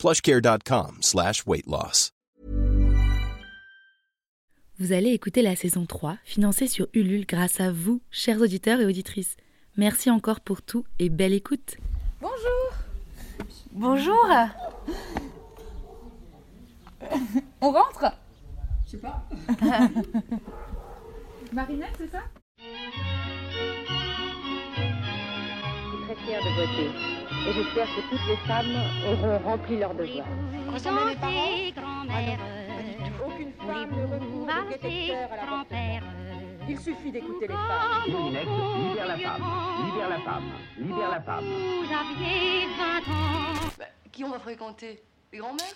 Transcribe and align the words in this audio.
plushcare.com 0.00 0.98
slash 1.02 1.46
weight 1.46 1.66
loss. 1.66 2.10
Vous 4.78 4.92
allez 4.92 5.10
écouter 5.10 5.42
la 5.42 5.56
saison 5.56 5.84
3, 5.84 6.16
financée 6.24 6.66
sur 6.66 6.88
Ulule 6.94 7.26
grâce 7.26 7.60
à 7.60 7.70
vous, 7.70 8.00
chers 8.10 8.40
auditeurs 8.40 8.80
et 8.80 8.86
auditrices. 8.86 9.36
Merci 9.76 10.10
encore 10.10 10.40
pour 10.40 10.62
tout 10.62 10.86
et 10.98 11.10
belle 11.10 11.34
écoute. 11.34 11.76
Bonjour 12.22 12.72
Bonjour 13.72 14.26
On 17.60 17.70
rentre? 17.70 18.06
Je 18.86 18.92
sais 18.92 18.96
pas. 18.96 19.22
Marinette, 21.52 21.90
c'est 21.98 22.10
ça? 22.10 22.22
Je 22.58 22.64
suis 25.94 26.04
très 26.06 26.16
fière 26.24 26.40
de 26.40 26.48
voter. 26.56 27.19
Et 27.48 27.52
j'espère 27.52 27.86
que 27.86 28.00
toutes 28.10 28.26
les 28.28 28.36
femmes 28.46 28.76
auront 29.08 29.38
rempli 29.38 29.78
leur 29.78 29.94
devoir. 29.94 30.26
Ressemble 30.72 30.98
à 30.98 31.04
mes 31.06 31.16
parents? 31.16 31.32
Ah 31.76 32.20
non, 32.22 32.36
pas 32.76 32.82
du 32.82 32.92
tout. 32.96 33.24
Aucune 33.26 33.52
femme 33.52 33.90
ne 33.90 34.70
détecteur 34.70 35.32
à 35.32 35.36
l'avortement. 35.36 36.00
Il 36.68 36.78
suffit 36.78 37.10
d'écouter 37.10 37.48
les 37.48 37.54
femmes. 37.54 38.10
Moulinex, 38.10 38.46
libère 38.46 39.08
la 39.08 39.18
femme, 39.18 39.42
libère 39.84 40.08
la 40.08 40.20
femme, 40.20 40.44
libère 40.78 41.10
la 41.10 41.20
femme. 41.20 41.44
Bah, 43.78 43.84
qui 44.12 44.24
on 44.24 44.30
va 44.30 44.38
fréquenter? 44.38 45.02
Les 45.32 45.38
grands-mères? 45.38 45.74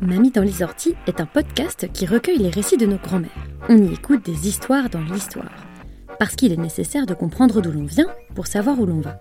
Mamie 0.00 0.30
dans 0.30 0.42
les 0.42 0.62
orties 0.62 0.94
est 1.06 1.20
un 1.20 1.26
podcast 1.26 1.90
qui 1.92 2.06
recueille 2.06 2.38
les 2.38 2.50
récits 2.50 2.76
de 2.76 2.86
nos 2.86 2.98
grands-mères. 2.98 3.30
On 3.68 3.76
y 3.76 3.92
écoute 3.92 4.24
des 4.24 4.48
histoires 4.48 4.88
dans 4.88 5.00
l'histoire. 5.00 5.63
Parce 6.18 6.36
qu'il 6.36 6.52
est 6.52 6.56
nécessaire 6.56 7.06
de 7.06 7.14
comprendre 7.14 7.60
d'où 7.60 7.72
l'on 7.72 7.84
vient 7.84 8.06
pour 8.34 8.46
savoir 8.46 8.78
où 8.78 8.86
l'on 8.86 9.00
va. 9.00 9.20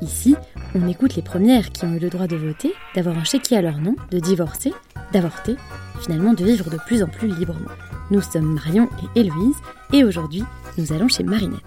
Ici, 0.00 0.34
on 0.74 0.88
écoute 0.88 1.14
les 1.14 1.22
premières 1.22 1.70
qui 1.70 1.84
ont 1.84 1.94
eu 1.94 1.98
le 1.98 2.10
droit 2.10 2.26
de 2.26 2.36
voter, 2.36 2.72
d'avoir 2.94 3.16
un 3.16 3.24
chéquier 3.24 3.58
à 3.58 3.62
leur 3.62 3.78
nom, 3.78 3.94
de 4.10 4.18
divorcer, 4.18 4.72
d'avorter, 5.12 5.54
finalement 6.00 6.32
de 6.32 6.44
vivre 6.44 6.70
de 6.70 6.78
plus 6.78 7.02
en 7.02 7.06
plus 7.06 7.28
librement. 7.28 7.70
Nous 8.10 8.20
sommes 8.20 8.54
Marion 8.54 8.88
et 9.14 9.20
Héloïse, 9.20 9.56
et 9.92 10.04
aujourd'hui, 10.04 10.42
nous 10.76 10.92
allons 10.92 11.08
chez 11.08 11.22
Marinette. 11.22 11.60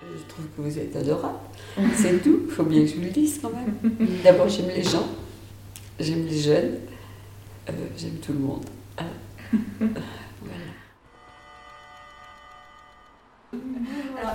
Je 0.00 0.28
trouve 0.28 0.46
que 0.56 0.62
vous 0.62 0.78
êtes 0.78 0.96
adorable. 0.96 1.38
C'est 1.94 2.22
tout, 2.22 2.40
il 2.46 2.50
faut 2.50 2.64
bien 2.64 2.80
que 2.80 2.86
je 2.86 2.94
vous 2.94 3.02
le 3.02 3.10
dise 3.10 3.38
quand 3.42 3.50
même. 3.50 3.74
D'abord, 4.24 4.48
j'aime 4.48 4.68
les 4.68 4.82
gens, 4.82 5.06
j'aime 6.00 6.26
les 6.26 6.38
jeunes, 6.38 6.78
euh, 7.68 7.72
j'aime 7.96 8.16
tout 8.24 8.32
le 8.32 8.38
monde. 8.38 8.64
Ah. 8.96 9.04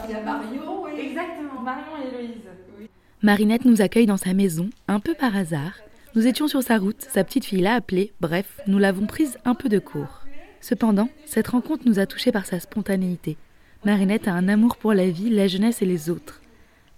Il 0.07 0.11
y 0.11 0.15
a 0.15 0.21
Marion, 0.21 0.83
oui. 0.83 0.91
Exactement, 0.99 1.61
Marion 1.61 1.91
et 2.03 2.07
Héloïse. 2.07 2.89
Marinette 3.21 3.65
nous 3.65 3.81
accueille 3.81 4.05
dans 4.05 4.17
sa 4.17 4.33
maison, 4.33 4.69
un 4.87 4.99
peu 4.99 5.13
par 5.13 5.35
hasard. 5.35 5.73
Nous 6.15 6.27
étions 6.27 6.47
sur 6.47 6.61
sa 6.61 6.77
route, 6.77 7.01
sa 7.01 7.23
petite 7.23 7.45
fille 7.45 7.61
l'a 7.61 7.75
appelée, 7.75 8.11
bref, 8.19 8.59
nous 8.67 8.77
l'avons 8.79 9.07
prise 9.07 9.37
un 9.45 9.55
peu 9.55 9.69
de 9.69 9.79
court. 9.79 10.23
Cependant, 10.61 11.09
cette 11.25 11.47
rencontre 11.47 11.83
nous 11.85 11.99
a 11.99 12.05
touchés 12.05 12.31
par 12.31 12.45
sa 12.45 12.59
spontanéité. 12.59 13.37
Marinette 13.85 14.27
a 14.27 14.33
un 14.33 14.47
amour 14.47 14.77
pour 14.77 14.93
la 14.93 15.09
vie, 15.09 15.29
la 15.29 15.47
jeunesse 15.47 15.81
et 15.81 15.85
les 15.85 16.09
autres. 16.09 16.41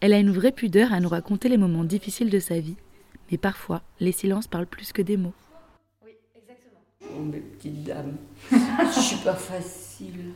Elle 0.01 0.13
a 0.13 0.19
une 0.19 0.31
vraie 0.31 0.51
pudeur 0.51 0.93
à 0.93 0.99
nous 0.99 1.09
raconter 1.09 1.47
les 1.47 1.57
moments 1.57 1.83
difficiles 1.83 2.29
de 2.29 2.39
sa 2.39 2.59
vie, 2.59 2.75
mais 3.31 3.37
parfois, 3.37 3.81
les 3.99 4.11
silences 4.11 4.47
parlent 4.47 4.67
plus 4.67 4.91
que 4.91 5.01
des 5.01 5.17
mots. 5.17 5.33
Oh, 6.03 7.21
mes 7.21 7.39
petites 7.39 7.83
dames, 7.83 8.17
je 8.51 8.99
suis 8.99 9.23
pas 9.23 9.35
facile. 9.35 10.33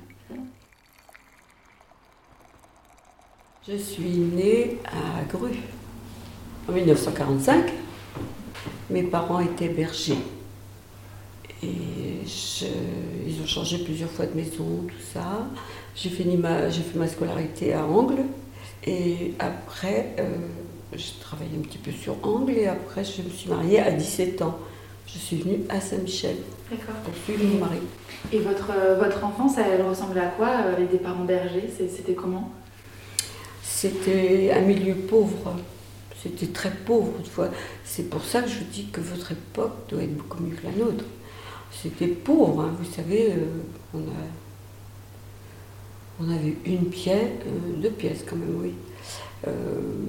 Je 3.72 3.78
suis 3.78 4.18
née 4.18 4.80
à 4.86 5.24
Gru 5.32 5.52
en 6.68 6.72
1945. 6.72 7.66
Mes 8.90 9.04
parents 9.04 9.40
étaient 9.40 9.70
bergers. 9.70 10.18
Et 11.62 11.68
je- 12.26 12.66
ils 13.28 13.42
ont 13.42 13.46
changé 13.46 13.80
plusieurs 13.80 14.10
fois 14.10 14.26
de 14.26 14.36
maison, 14.36 14.86
tout 14.88 15.04
ça. 15.14 15.48
J'ai 15.96 16.10
fini 16.10 16.38
ma, 16.38 16.70
j'ai 16.70 16.82
fait 16.82 16.98
ma 16.98 17.08
scolarité 17.08 17.74
à 17.74 17.86
Angles. 17.86 18.24
Et 18.88 19.34
après, 19.40 20.16
euh, 20.20 20.24
j'ai 20.96 21.14
travaillé 21.22 21.52
un 21.58 21.62
petit 21.62 21.78
peu 21.78 21.92
sur 21.92 22.16
Angles. 22.24 22.54
Et 22.54 22.68
après, 22.68 23.04
je 23.04 23.22
me 23.22 23.30
suis 23.30 23.50
mariée 23.50 23.80
à 23.82 23.92
17 23.92 24.42
ans. 24.42 24.58
Je 25.06 25.18
suis 25.20 25.38
venue 25.38 25.60
à 25.70 25.80
Saint-Michel 25.82 26.38
D'accord. 26.72 26.96
pour 27.04 27.14
suivre 27.24 27.44
mon 27.44 27.60
mari. 27.60 27.80
Et 28.32 28.40
votre, 28.40 28.72
euh, 28.72 28.96
votre 28.98 29.24
enfance, 29.24 29.56
elle 29.58 29.82
ressemblait 29.86 30.22
à 30.22 30.28
quoi 30.30 30.48
euh, 30.48 30.74
avec 30.76 30.90
des 30.92 30.98
parents 31.00 31.26
bergers? 31.26 31.70
C'était 31.78 32.14
comment? 32.14 32.50
C'était 33.82 34.52
un 34.52 34.60
milieu 34.60 34.94
pauvre. 34.94 35.56
C'était 36.22 36.48
très 36.48 36.70
pauvre. 36.70 37.14
C'est 37.86 38.10
pour 38.10 38.26
ça 38.26 38.42
que 38.42 38.50
je 38.50 38.60
dis 38.70 38.88
que 38.92 39.00
votre 39.00 39.32
époque 39.32 39.88
doit 39.88 40.04
être 40.04 40.18
beaucoup 40.18 40.44
mieux 40.44 40.58
que 40.58 40.66
la 40.66 40.74
nôtre. 40.74 41.06
C'était 41.72 42.08
pauvre, 42.08 42.64
hein. 42.64 42.76
vous 42.78 42.92
savez, 42.92 43.32
euh, 43.32 44.00
on 46.20 46.30
avait 46.30 46.58
une 46.66 46.90
pièce, 46.90 47.30
euh, 47.48 47.82
deux 47.82 47.92
pièces 47.92 48.26
quand 48.30 48.36
même, 48.36 48.60
oui. 48.62 48.74
Euh, 49.48 49.54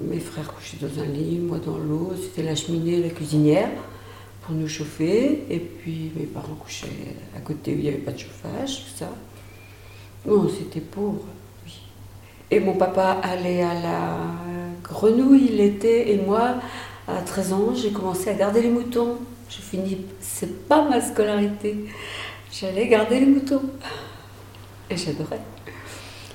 mes 0.09 0.19
frères 0.19 0.53
couchaient 0.53 0.75
dans 0.81 1.01
un 1.01 1.05
lit, 1.05 1.39
moi 1.39 1.59
dans 1.59 1.77
l'autre. 1.77 2.17
C'était 2.23 2.43
la 2.43 2.55
cheminée, 2.55 3.01
la 3.01 3.11
cuisinière 3.11 3.69
pour 4.41 4.53
nous 4.53 4.67
chauffer. 4.67 5.45
Et 5.49 5.59
puis 5.59 6.11
mes 6.17 6.25
parents 6.25 6.55
couchaient 6.55 7.15
à 7.37 7.39
côté 7.39 7.73
où 7.73 7.77
il 7.77 7.83
n'y 7.83 7.87
avait 7.87 7.99
pas 7.99 8.11
de 8.11 8.19
chauffage, 8.19 8.83
tout 8.83 8.97
ça. 8.97 9.15
Non, 10.25 10.49
c'était 10.49 10.81
pauvre. 10.81 11.23
Et 12.51 12.59
mon 12.59 12.73
papa 12.73 13.21
allait 13.23 13.63
à 13.63 13.73
la 13.73 14.17
grenouille 14.83 15.47
l'été, 15.47 16.11
et 16.13 16.17
moi, 16.17 16.55
à 17.07 17.21
13 17.21 17.53
ans, 17.53 17.73
j'ai 17.73 17.91
commencé 17.91 18.29
à 18.29 18.33
garder 18.33 18.61
les 18.61 18.69
moutons. 18.69 19.19
Je 19.49 19.61
finis, 19.61 19.99
c'est 20.19 20.67
pas 20.67 20.81
ma 20.83 20.99
scolarité. 20.99 21.77
J'allais 22.51 22.87
garder 22.87 23.21
les 23.21 23.25
moutons. 23.25 23.63
Et 24.89 24.97
j'adorais. 24.97 25.39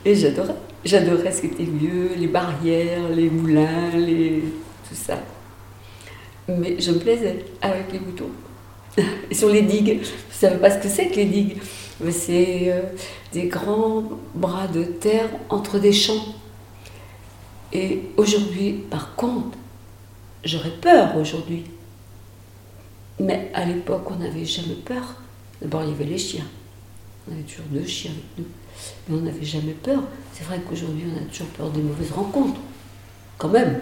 Et 0.06 0.14
j'adorais. 0.14 0.56
J'adorais 0.84 1.32
ce 1.32 1.42
qui 1.42 1.48
était 1.48 1.64
vieux, 1.64 2.10
les 2.16 2.28
barrières, 2.28 3.08
les 3.14 3.28
moulins, 3.28 3.90
les... 3.94 4.42
tout 4.88 4.94
ça. 4.94 5.18
Mais 6.48 6.80
je 6.80 6.92
me 6.92 6.98
plaisais 6.98 7.44
avec 7.60 7.92
les 7.92 8.00
moutons. 8.00 8.30
Et 9.30 9.34
sur 9.34 9.50
les 9.50 9.62
digues, 9.62 10.00
vous 10.00 10.06
savez 10.30 10.56
pas 10.56 10.70
ce 10.70 10.78
que 10.78 10.88
c'est 10.88 11.08
que 11.08 11.16
les 11.16 11.26
digues 11.26 11.58
C'est 12.10 12.70
euh, 12.70 12.82
des 13.32 13.46
grands 13.46 14.02
bras 14.34 14.68
de 14.68 14.84
terre 14.84 15.28
entre 15.48 15.78
des 15.78 15.92
champs. 15.92 16.34
Et 17.72 18.02
aujourd'hui, 18.16 18.84
par 18.90 19.14
contre, 19.14 19.56
j'aurais 20.44 20.76
peur 20.80 21.16
aujourd'hui. 21.16 21.64
Mais 23.18 23.50
à 23.54 23.64
l'époque, 23.64 24.10
on 24.10 24.16
n'avait 24.16 24.44
jamais 24.44 24.74
peur. 24.74 25.16
D'abord, 25.60 25.82
il 25.84 25.90
y 25.90 25.92
avait 25.92 26.04
les 26.04 26.18
chiens. 26.18 26.44
On 27.28 27.32
avait 27.32 27.42
toujours 27.42 27.64
deux 27.70 27.86
chiens 27.86 28.12
avec 28.12 28.24
nous. 28.38 28.44
Mais 29.08 29.16
on 29.16 29.22
n'avait 29.22 29.44
jamais 29.44 29.72
peur. 29.72 30.02
C'est 30.32 30.44
vrai 30.44 30.60
qu'aujourd'hui, 30.68 31.04
on 31.12 31.16
a 31.16 31.26
toujours 31.30 31.48
peur 31.48 31.70
des 31.70 31.80
mauvaises 31.80 32.12
rencontres. 32.12 32.60
Quand 33.38 33.48
même. 33.48 33.80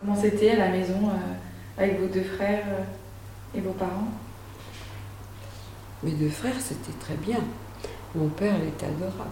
Comment 0.00 0.16
c'était 0.16 0.50
à 0.50 0.56
la 0.56 0.68
maison 0.70 1.08
euh, 1.08 1.82
avec 1.82 2.00
vos 2.00 2.08
deux 2.08 2.24
frères 2.24 2.64
euh, 2.68 3.58
et 3.58 3.60
vos 3.60 3.72
parents? 3.72 4.08
Mes 6.06 6.12
deux 6.12 6.30
frères, 6.30 6.54
c'était 6.60 6.96
très 7.00 7.16
bien. 7.16 7.40
Mon 8.14 8.28
père, 8.28 8.54
il 8.62 8.68
était 8.68 8.86
adorable. 8.86 9.28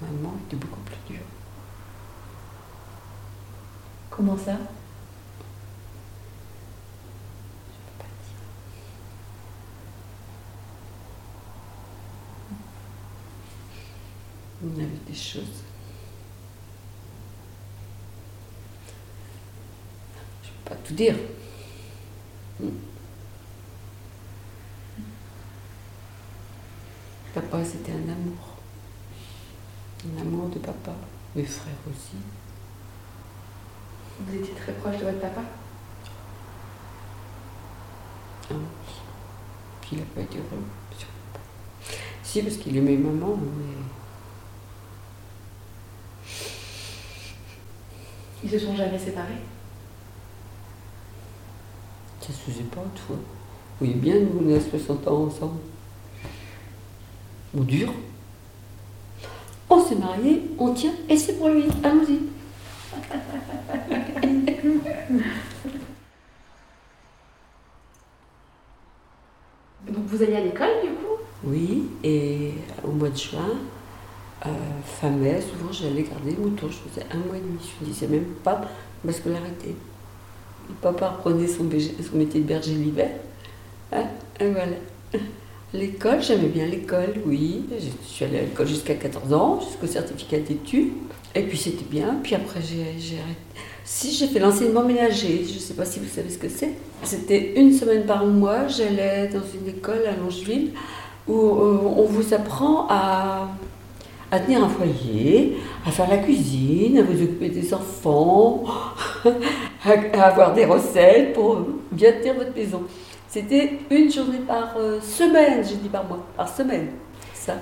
Maman 0.00 0.38
était 0.46 0.56
beaucoup 0.56 0.80
plus 0.80 0.96
dure. 1.06 1.26
Comment 4.08 4.38
ça? 4.38 4.52
Je 4.52 4.56
peux 7.84 7.98
pas 7.98 8.04
dire. 8.24 8.38
On 14.64 14.72
avait 14.80 15.04
des 15.06 15.14
choses. 15.14 15.62
Je 20.42 20.48
peux 20.48 20.70
pas 20.70 20.76
tout 20.76 20.94
dire. 20.94 21.16
Hmm. 22.58 22.68
Papa, 27.34 27.62
c'était 27.62 27.92
un 27.92 28.08
amour. 28.08 28.56
Un 30.04 30.20
amour 30.22 30.48
de 30.48 30.58
papa. 30.58 30.92
Mes 31.38 31.44
frères 31.44 31.72
aussi. 31.88 32.16
Vous 34.18 34.34
étiez 34.34 34.54
très 34.54 34.72
proche 34.72 34.96
de 34.98 35.04
votre 35.04 35.20
papa? 35.20 35.42
Ah 38.50 38.54
oui. 38.54 38.56
Il 39.92 39.98
n'a 39.98 40.04
pas 40.16 40.22
été 40.22 40.38
heureux. 40.38 40.64
Si, 42.24 42.42
parce 42.42 42.56
qu'il 42.56 42.76
aimait 42.76 42.96
maman, 42.96 43.36
mais 43.36 43.76
Ils 48.42 48.50
se 48.50 48.58
sont 48.58 48.74
jamais 48.74 48.98
séparés? 48.98 49.38
Ça 52.20 52.32
se 52.32 52.50
faisait 52.50 52.64
pas 52.64 52.80
autrefois. 52.80 53.14
Vous 53.14 53.86
voyez 53.86 53.94
bien, 53.94 54.18
nous, 54.18 54.40
on 54.44 54.48
est 54.48 54.56
à 54.56 54.60
60 54.60 55.06
ans 55.06 55.26
ensemble. 55.26 55.60
On 57.56 57.60
dure. 57.60 57.94
On 59.70 59.84
s'est 59.84 59.96
mariés, 59.96 60.42
on 60.58 60.72
tient, 60.72 60.92
et 61.08 61.16
c'est 61.16 61.34
pour 61.34 61.48
lui. 61.48 61.64
Allons-y. 61.84 62.20
Donc 69.86 70.04
vous 70.06 70.22
alliez 70.22 70.36
à 70.36 70.40
l'école 70.40 70.68
du 70.82 70.88
coup? 70.90 71.16
Oui, 71.44 71.90
et 72.02 72.54
au 72.82 72.90
mois 72.90 73.10
de 73.10 73.16
juin, 73.16 73.58
euh, 74.46 74.48
fin 74.84 75.10
mai, 75.10 75.40
souvent 75.40 75.70
j'allais 75.70 76.02
garder 76.02 76.32
le 76.32 76.42
mouton. 76.42 76.68
Je 76.68 76.90
faisais 76.90 77.06
un 77.12 77.18
mois 77.18 77.36
et 77.36 77.40
demi. 77.40 77.58
Je 77.60 77.84
ne 77.84 77.90
disais 77.90 78.06
même 78.06 78.24
pas 78.42 78.60
ma 79.04 79.12
scolarité. 79.12 79.76
Papa 80.80 81.10
reprenait 81.10 81.46
son 81.46 81.64
métier 81.64 82.40
de 82.40 82.46
berger 82.46 82.72
l'hiver. 82.72 83.10
Hein, 83.92 84.04
et 84.40 84.50
voilà. 84.50 84.76
L'école, 85.74 86.22
j'aimais 86.22 86.48
bien 86.48 86.64
l'école, 86.64 87.14
oui. 87.26 87.64
Je 87.70 88.08
suis 88.08 88.24
allée 88.24 88.38
à 88.38 88.42
l'école 88.42 88.66
jusqu'à 88.66 88.94
14 88.94 89.32
ans, 89.34 89.60
jusqu'au 89.60 89.86
certificat 89.86 90.38
d'études. 90.38 90.92
Et 91.34 91.42
puis 91.42 91.58
c'était 91.58 91.84
bien. 91.84 92.16
Puis 92.22 92.34
après, 92.34 92.60
j'ai 92.62 92.80
arrêté. 93.16 93.38
Si, 93.84 94.12
j'ai 94.12 94.28
fait 94.28 94.38
l'enseignement 94.38 94.82
ménager. 94.82 95.44
Je 95.46 95.54
ne 95.54 95.58
sais 95.58 95.74
pas 95.74 95.84
si 95.84 96.00
vous 96.00 96.08
savez 96.08 96.30
ce 96.30 96.38
que 96.38 96.48
c'est. 96.48 96.72
C'était 97.02 97.52
une 97.56 97.72
semaine 97.72 98.06
par 98.06 98.24
mois. 98.24 98.66
J'allais 98.66 99.28
dans 99.28 99.40
une 99.40 99.68
école 99.68 100.06
à 100.06 100.16
Longeville 100.16 100.72
où 101.26 101.34
euh, 101.34 101.78
on 101.96 102.04
vous 102.04 102.32
apprend 102.32 102.86
à, 102.88 103.48
tenir 104.30 104.64
un 104.64 104.68
foyer, 104.68 105.58
à 105.86 105.90
faire 105.90 106.08
la 106.08 106.18
cuisine, 106.18 106.98
à 106.98 107.02
vous 107.02 107.22
occuper 107.22 107.50
des 107.50 107.74
enfants, 107.74 108.64
à 109.84 110.22
avoir 110.22 110.54
des 110.54 110.64
recettes 110.64 111.34
pour 111.34 111.60
bien 111.92 112.12
tenir 112.12 112.34
votre 112.34 112.54
maison. 112.54 112.82
C'était 113.28 113.78
une 113.90 114.10
journée 114.10 114.38
par 114.46 114.74
euh, 114.78 115.00
semaine, 115.00 115.62
j'ai 115.68 115.76
dit 115.76 115.88
par 115.88 116.04
mois, 116.04 116.24
par 116.36 116.48
semaine. 116.48 116.88
Ça, 117.34 117.54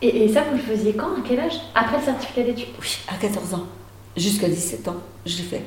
Et, 0.00 0.24
et 0.24 0.32
ça, 0.32 0.42
vous 0.50 0.56
le 0.56 0.62
faisiez 0.62 0.94
quand 0.94 1.08
À 1.08 1.20
quel 1.26 1.40
âge? 1.40 1.60
Après 1.74 1.98
le 1.98 2.04
certificat 2.04 2.42
d'études? 2.42 2.68
Oui, 2.80 2.98
à 3.08 3.16
14 3.16 3.54
ans, 3.54 3.66
jusqu'à 4.16 4.48
17 4.48 4.88
ans, 4.88 4.96
je 5.26 5.36
l'ai 5.38 5.42
fait. 5.44 5.62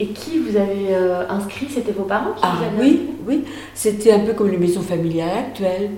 Et 0.00 0.08
qui 0.08 0.38
vous 0.40 0.56
avez 0.56 0.94
euh, 0.94 1.28
inscrit? 1.28 1.68
C'était 1.72 1.92
vos 1.92 2.02
parents 2.02 2.32
qui 2.32 2.40
Ah 2.42 2.56
vous 2.58 2.64
avaient 2.64 2.80
oui, 2.82 3.10
oui, 3.26 3.44
c'était 3.74 4.10
un 4.12 4.20
peu 4.20 4.32
comme 4.32 4.50
les 4.50 4.58
maisons 4.58 4.82
familiales 4.82 5.38
actuelles, 5.38 5.92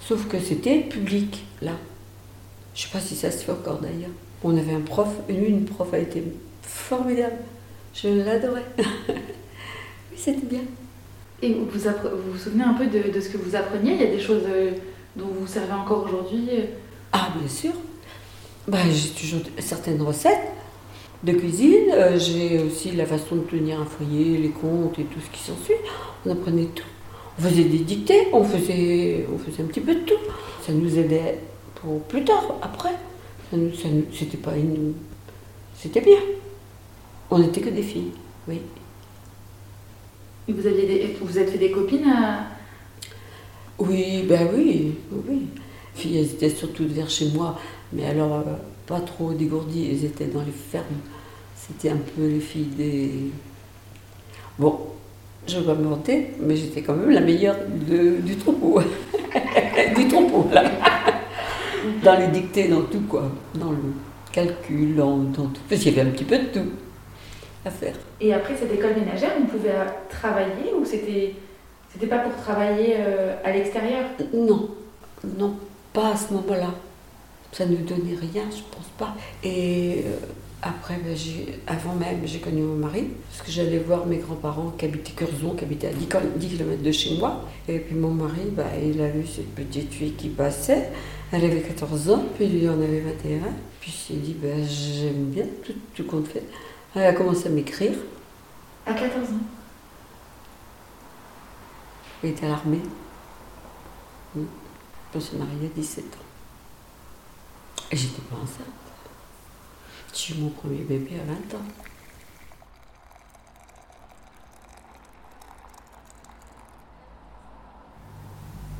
sauf 0.00 0.28
que 0.28 0.38
c'était 0.38 0.80
public, 0.80 1.44
là. 1.62 1.72
Je 2.74 2.82
sais 2.82 2.88
pas 2.92 3.00
si 3.00 3.16
ça 3.16 3.30
se 3.30 3.38
fait 3.38 3.52
encore 3.52 3.78
d'ailleurs. 3.78 4.10
On 4.44 4.56
avait 4.56 4.74
un 4.74 4.80
prof, 4.80 5.08
une, 5.30 5.44
une 5.44 5.64
prof 5.64 5.92
a 5.94 5.98
été 5.98 6.22
formidable. 6.62 7.36
Je 7.94 8.08
l'adorais. 8.08 8.64
oui, 8.78 9.14
c'était 10.16 10.46
bien. 10.46 10.60
Et 11.42 11.54
vous 11.54 11.64
vous, 11.64 12.32
vous 12.32 12.38
souvenez 12.38 12.64
un 12.64 12.74
peu 12.74 12.86
de, 12.86 13.10
de 13.10 13.20
ce 13.20 13.28
que 13.30 13.38
vous 13.38 13.56
appreniez? 13.56 13.94
Il 13.94 14.00
y 14.00 14.04
a 14.04 14.10
des 14.10 14.20
choses 14.20 14.42
euh, 14.46 14.72
dont 15.16 15.26
vous 15.26 15.46
servez 15.46 15.72
encore 15.72 16.04
aujourd'hui 16.04 16.48
euh? 16.52 16.64
Ah, 17.12 17.28
bien 17.38 17.48
sûr. 17.48 17.72
Bah, 18.68 18.78
j'ai 18.92 19.08
toujours 19.10 19.40
certaines 19.58 20.02
recettes 20.02 20.48
de 21.24 21.32
cuisine. 21.32 21.90
Euh, 21.92 22.18
j'ai 22.18 22.58
aussi 22.60 22.92
la 22.92 23.06
façon 23.06 23.36
de 23.36 23.40
tenir 23.42 23.80
un 23.80 23.86
foyer, 23.86 24.36
les 24.36 24.50
comptes 24.50 24.98
et 24.98 25.04
tout 25.04 25.20
ce 25.20 25.30
qui 25.30 25.42
s'ensuit. 25.42 25.74
On 26.26 26.30
apprenait 26.32 26.66
tout. 26.66 26.84
On 27.38 27.42
faisait 27.42 27.64
des 27.64 27.78
dictées, 27.78 28.28
on 28.32 28.44
faisait, 28.44 29.26
on 29.34 29.38
faisait 29.38 29.62
un 29.62 29.66
petit 29.66 29.80
peu 29.80 29.94
de 29.94 30.00
tout. 30.00 30.20
Ça 30.62 30.72
nous 30.72 30.98
aidait 30.98 31.38
pour 31.76 32.02
plus 32.02 32.22
tard, 32.22 32.54
après. 32.60 32.90
Ça 33.50 33.56
nous- 33.56 33.72
C'était 34.12 34.36
pas 34.36 34.54
une... 34.56 34.92
C'était 35.74 36.02
bien. 36.02 36.18
On 37.30 37.38
n'était 37.38 37.62
que 37.62 37.70
des 37.70 37.82
filles, 37.82 38.10
oui. 38.46 38.60
Vous 40.52 40.66
aviez 40.66 40.86
des, 40.86 41.16
vous 41.20 41.38
êtes 41.38 41.50
fait 41.50 41.58
des 41.58 41.70
copines 41.70 42.04
à- 42.08 42.44
Oui, 43.78 44.24
ben 44.28 44.48
oui, 44.54 44.94
oui, 45.28 45.46
filles, 45.94 46.18
elles 46.18 46.26
étaient 46.32 46.50
surtout 46.50 46.84
vers 46.88 47.08
chez 47.08 47.28
moi, 47.34 47.58
mais 47.92 48.04
alors 48.06 48.34
euh, 48.34 48.42
pas 48.86 49.00
trop 49.00 49.32
dégourdies, 49.32 49.88
elles 49.90 50.04
étaient 50.04 50.26
dans 50.26 50.42
les 50.42 50.52
fermes. 50.52 50.84
C'était 51.56 51.90
un 51.90 51.98
peu 52.16 52.26
les 52.26 52.40
filles 52.40 52.70
des... 52.76 53.10
Bon, 54.58 54.78
je 55.46 55.58
vais 55.58 55.64
pas 55.66 55.74
me 55.74 55.88
vanter, 55.88 56.28
mais 56.40 56.56
j'étais 56.56 56.82
quand 56.82 56.94
même 56.94 57.10
la 57.10 57.20
meilleure 57.20 57.56
du 57.86 58.36
troupeau. 58.36 58.80
du 59.96 60.08
troupeau, 60.08 60.46
là. 60.52 60.64
dans 62.02 62.18
les 62.18 62.28
dictées, 62.28 62.68
dans 62.68 62.82
tout, 62.82 63.02
quoi. 63.08 63.30
Dans 63.54 63.70
le 63.70 63.78
calcul, 64.32 64.96
dans, 64.96 65.18
dans 65.18 65.46
tout. 65.46 65.60
Parce 65.68 65.80
qu'il 65.82 65.94
y 65.94 66.00
avait 66.00 66.08
un 66.08 66.12
petit 66.12 66.24
peu 66.24 66.38
de 66.38 66.44
tout 66.46 66.66
à 67.64 67.70
faire. 67.70 67.94
Et 68.20 68.32
après 68.32 68.56
cette 68.56 68.72
école 68.72 68.94
ménagère, 68.96 69.32
on 69.40 69.46
pouvait 69.46 69.74
travailler 70.08 70.72
ou 70.78 70.84
c'était 70.84 71.34
c'était 71.92 72.06
pas 72.06 72.18
pour 72.20 72.34
travailler 72.42 72.94
euh, 72.98 73.34
à 73.44 73.50
l'extérieur? 73.52 74.04
Non, 74.32 74.70
non, 75.38 75.54
pas 75.92 76.12
à 76.12 76.16
ce 76.16 76.32
moment-là. 76.34 76.72
Ça 77.52 77.66
ne 77.66 77.72
nous 77.72 77.84
donnait 77.84 78.14
rien, 78.20 78.44
je 78.48 78.62
pense 78.74 78.86
pas. 78.96 79.16
Et 79.42 80.04
euh, 80.06 80.16
après, 80.62 80.94
ben, 81.04 81.16
avant 81.66 81.94
même, 81.94 82.20
j'ai 82.24 82.38
connu 82.38 82.62
mon 82.62 82.76
mari, 82.76 83.08
parce 83.28 83.42
que 83.44 83.50
j'allais 83.50 83.78
voir 83.78 84.06
mes 84.06 84.18
grands-parents 84.18 84.72
qui 84.78 84.84
habitaient 84.84 85.12
Curzon, 85.16 85.54
qui 85.54 85.64
habitaient 85.64 85.88
à 85.88 85.92
10, 85.92 86.06
km- 86.06 86.20
10 86.36 86.48
km 86.58 86.80
de 86.82 86.92
chez 86.92 87.16
moi. 87.18 87.44
Et 87.68 87.80
puis 87.80 87.96
mon 87.96 88.10
mari, 88.12 88.42
ben, 88.52 88.66
il 88.80 89.00
a 89.02 89.08
vu 89.08 89.26
cette 89.26 89.52
petite 89.52 89.92
fille 89.92 90.12
qui 90.12 90.28
passait. 90.28 90.90
Elle 91.32 91.44
avait 91.44 91.60
14 91.60 92.10
ans, 92.10 92.24
puis 92.36 92.46
lui 92.46 92.68
en 92.68 92.74
avait 92.80 93.00
21. 93.00 93.38
Puis 93.80 93.92
il 94.08 94.14
s'est 94.14 94.20
dit, 94.20 94.36
ben, 94.40 94.64
j'aime 94.64 95.24
bien 95.24 95.46
tout, 95.66 95.72
tout 95.96 96.04
compte 96.04 96.28
fait. 96.28 96.44
Elle 96.94 97.06
a 97.06 97.12
commencé 97.12 97.46
à 97.46 97.50
m'écrire. 97.50 97.96
À 98.84 98.92
14 98.92 99.30
ans. 99.30 99.34
Il 102.22 102.30
était 102.30 102.46
à 102.46 102.50
l'armée. 102.50 102.82
Mm. 104.34 104.42
On 105.14 105.20
s'est 105.20 105.36
mariés 105.36 105.66
à 105.66 105.76
17 105.76 106.04
ans. 106.04 106.18
Et 107.92 107.96
j'étais 107.96 108.22
pas 108.22 108.36
enceinte. 108.36 108.66
J'ai 110.12 110.34
eu 110.34 110.38
mon 110.38 110.50
premier 110.50 110.82
bébé 110.82 111.20
à 111.20 111.24
20 111.24 111.58
ans. 111.58 111.64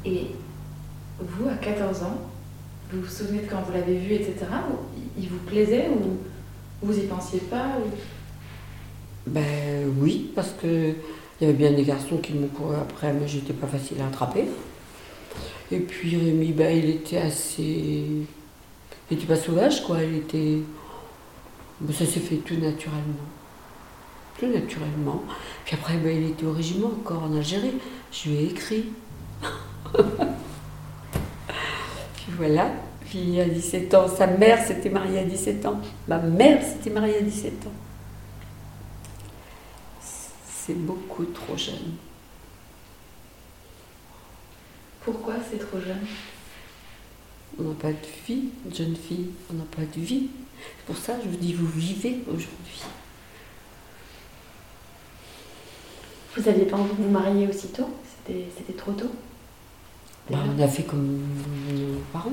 Et 0.05 0.33
vous, 1.21 1.49
à 1.49 1.55
14 1.55 2.03
ans, 2.03 2.19
vous 2.91 3.03
vous 3.03 3.09
souvenez 3.09 3.43
de 3.43 3.49
quand 3.49 3.63
vous 3.63 3.73
l'avez 3.73 3.99
vu, 3.99 4.15
etc. 4.15 4.47
Il 5.17 5.29
vous 5.29 5.39
plaisait 5.39 5.89
ou 5.89 6.19
vous 6.83 6.99
y 6.99 7.03
pensiez 7.03 7.41
pas 7.41 7.77
Ben 9.27 9.93
oui, 9.99 10.31
parce 10.35 10.55
que 10.61 10.95
il 11.41 11.47
y 11.47 11.49
avait 11.49 11.57
bien 11.57 11.73
des 11.73 11.85
garçons 11.85 12.19
qui 12.19 12.35
m'ont 12.35 12.49
couru 12.49 12.77
après, 12.77 13.13
mais 13.13 13.27
j'étais 13.27 13.55
pas 13.55 13.67
facile 13.67 14.01
à 14.03 14.09
attraper. 14.09 14.45
Et 15.73 15.79
puis 15.79 16.17
Rémi, 16.17 16.53
ben, 16.53 16.77
il 16.77 16.91
était 16.91 17.19
assez. 17.19 18.05
Il 19.11 19.17
était 19.17 19.27
pas 19.27 19.37
sauvage, 19.37 19.85
quoi. 19.85 20.03
Il 20.03 20.17
était. 20.17 20.59
Ben, 21.81 21.95
ça 21.95 22.05
s'est 22.05 22.21
fait 22.21 22.37
tout 22.37 22.57
naturellement. 22.57 23.25
Tout 24.39 24.49
naturellement. 24.49 25.23
Puis 25.65 25.77
après, 25.77 25.97
ben, 25.97 26.15
il 26.15 26.31
était 26.31 26.45
au 26.45 26.53
régiment 26.53 26.89
encore 26.89 27.23
en 27.23 27.35
Algérie. 27.35 27.73
Je 28.13 28.29
lui 28.29 28.37
ai 28.37 28.45
écrit. 28.51 28.85
Puis 29.93 30.03
voilà. 32.37 32.71
Puis 33.11 33.41
à 33.41 33.45
17 33.45 33.93
ans, 33.95 34.07
sa 34.09 34.29
mère 34.29 34.65
s'était 34.65 34.89
mariée 34.89 35.19
à 35.19 35.25
17 35.25 35.67
ans. 35.67 35.81
Ma 36.07 36.19
mère 36.19 36.63
s'était 36.63 36.91
mariée 36.91 37.17
à 37.19 37.23
17 37.23 37.67
ans. 37.67 37.73
C'est 40.01 40.79
beaucoup 40.79 41.25
trop 41.25 41.57
jeune. 41.57 41.97
Pourquoi 45.01 45.35
c'est 45.51 45.59
trop 45.59 45.81
jeune? 45.81 46.07
On 47.59 47.65
n'a 47.65 47.75
pas 47.75 47.91
de 47.91 47.97
vie, 48.29 48.51
une 48.65 48.75
jeune 48.75 48.95
fille, 48.95 49.31
on 49.51 49.55
n'a 49.55 49.65
pas 49.65 49.83
de 49.83 50.01
vie. 50.01 50.29
C'est 50.61 50.87
pour 50.87 50.97
ça 50.97 51.15
que 51.15 51.25
je 51.25 51.31
vous 51.31 51.37
dis, 51.37 51.53
vous 51.53 51.67
vivez 51.67 52.23
aujourd'hui. 52.29 52.83
Vous 56.37 56.49
aviez 56.49 56.67
pas 56.67 56.77
envie 56.77 56.95
de 56.95 57.03
vous 57.03 57.11
marier 57.11 57.49
aussitôt? 57.49 57.91
C'était 58.05 58.47
c'était 58.57 58.75
trop 58.75 58.93
tôt? 58.93 59.11
Bah, 60.31 60.39
on 60.47 60.63
a 60.63 60.69
fait 60.69 60.85
comme 60.85 61.23
nos 61.73 61.99
parents. 62.13 62.31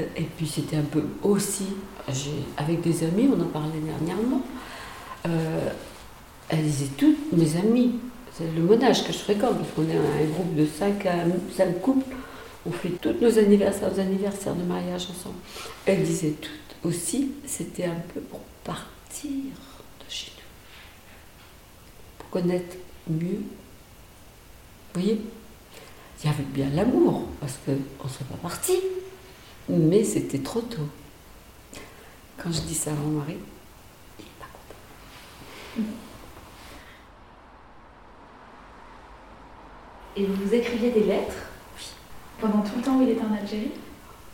Euh, 0.00 0.02
Et 0.16 0.22
puis 0.22 0.46
c'était 0.46 0.76
un 0.76 0.82
peu 0.82 1.02
aussi, 1.22 1.66
avec 2.56 2.80
des 2.80 3.04
amis, 3.04 3.28
on 3.34 3.40
en 3.40 3.46
parlait 3.46 3.80
dernièrement. 3.80 4.42
Euh, 5.26 5.68
elles 6.48 6.62
disaient 6.64 6.90
toutes, 6.96 7.32
mes 7.32 7.56
amies, 7.56 7.96
c'est 8.32 8.50
le 8.54 8.62
monage 8.62 9.04
que 9.06 9.12
je 9.12 9.18
fréquente, 9.18 9.58
parce 9.58 9.70
qu'on 9.74 9.88
est 9.88 9.96
un 9.96 10.24
groupe 10.32 10.54
de 10.54 10.66
cinq, 10.66 11.06
à- 11.06 11.24
cinq 11.56 11.80
couples, 11.80 12.14
on 12.66 12.70
fait 12.72 12.90
tous 13.00 13.14
nos 13.20 13.38
anniversaires, 13.38 13.90
nos 13.92 14.00
anniversaires 14.00 14.54
de 14.54 14.62
mariage 14.64 15.02
ensemble. 15.10 15.36
Elles 15.86 16.02
disaient 16.02 16.34
toutes 16.40 16.50
aussi, 16.84 17.32
c'était 17.46 17.84
un 17.84 18.00
peu 18.14 18.20
pour 18.20 18.40
partir 18.64 19.30
de 19.30 20.04
chez 20.08 20.32
nous. 20.36 22.24
connaître 22.30 22.76
mieux. 23.10 23.42
Vous 24.94 25.00
voyez? 25.00 25.20
Il 26.22 26.26
y 26.26 26.32
avait 26.32 26.44
bien 26.44 26.68
l'amour, 26.74 27.24
parce 27.40 27.58
qu'on 27.64 27.72
ne 27.72 28.08
serait 28.08 28.24
pas 28.24 28.36
parti. 28.48 28.72
Mais 29.68 30.04
c'était 30.04 30.38
trop 30.40 30.60
tôt. 30.60 30.88
Quand 32.36 32.50
je 32.52 32.60
dis 32.62 32.74
ça 32.74 32.90
à 32.90 32.94
mon 32.94 33.18
mari, 33.18 33.36
il 34.18 34.24
n'est 34.24 34.30
pas 34.38 34.46
content. 34.52 35.88
Et 40.16 40.26
vous 40.26 40.34
vous 40.44 40.54
écriviez 40.54 40.90
des 40.90 41.04
lettres 41.04 41.46
Pendant 42.40 42.60
tout 42.62 42.76
le 42.76 42.82
temps 42.82 42.98
où 42.98 43.02
il 43.02 43.10
était 43.10 43.24
en 43.24 43.32
Algérie? 43.34 43.70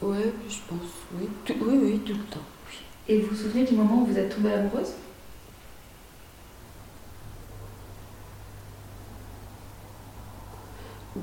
Oui, 0.00 0.16
je 0.48 0.56
pense, 0.68 0.88
oui. 1.14 1.28
Tout- 1.44 1.54
oui, 1.60 1.78
oui, 1.82 1.98
tout 2.00 2.12
le 2.14 2.24
temps. 2.24 2.40
oui. 2.70 2.76
Et 3.08 3.20
vous 3.20 3.28
vous 3.30 3.36
souvenez 3.42 3.64
du 3.64 3.74
moment 3.74 4.02
où 4.02 4.06
vous 4.06 4.18
êtes 4.18 4.34
tombée 4.34 4.52
amoureuse? 4.52 4.92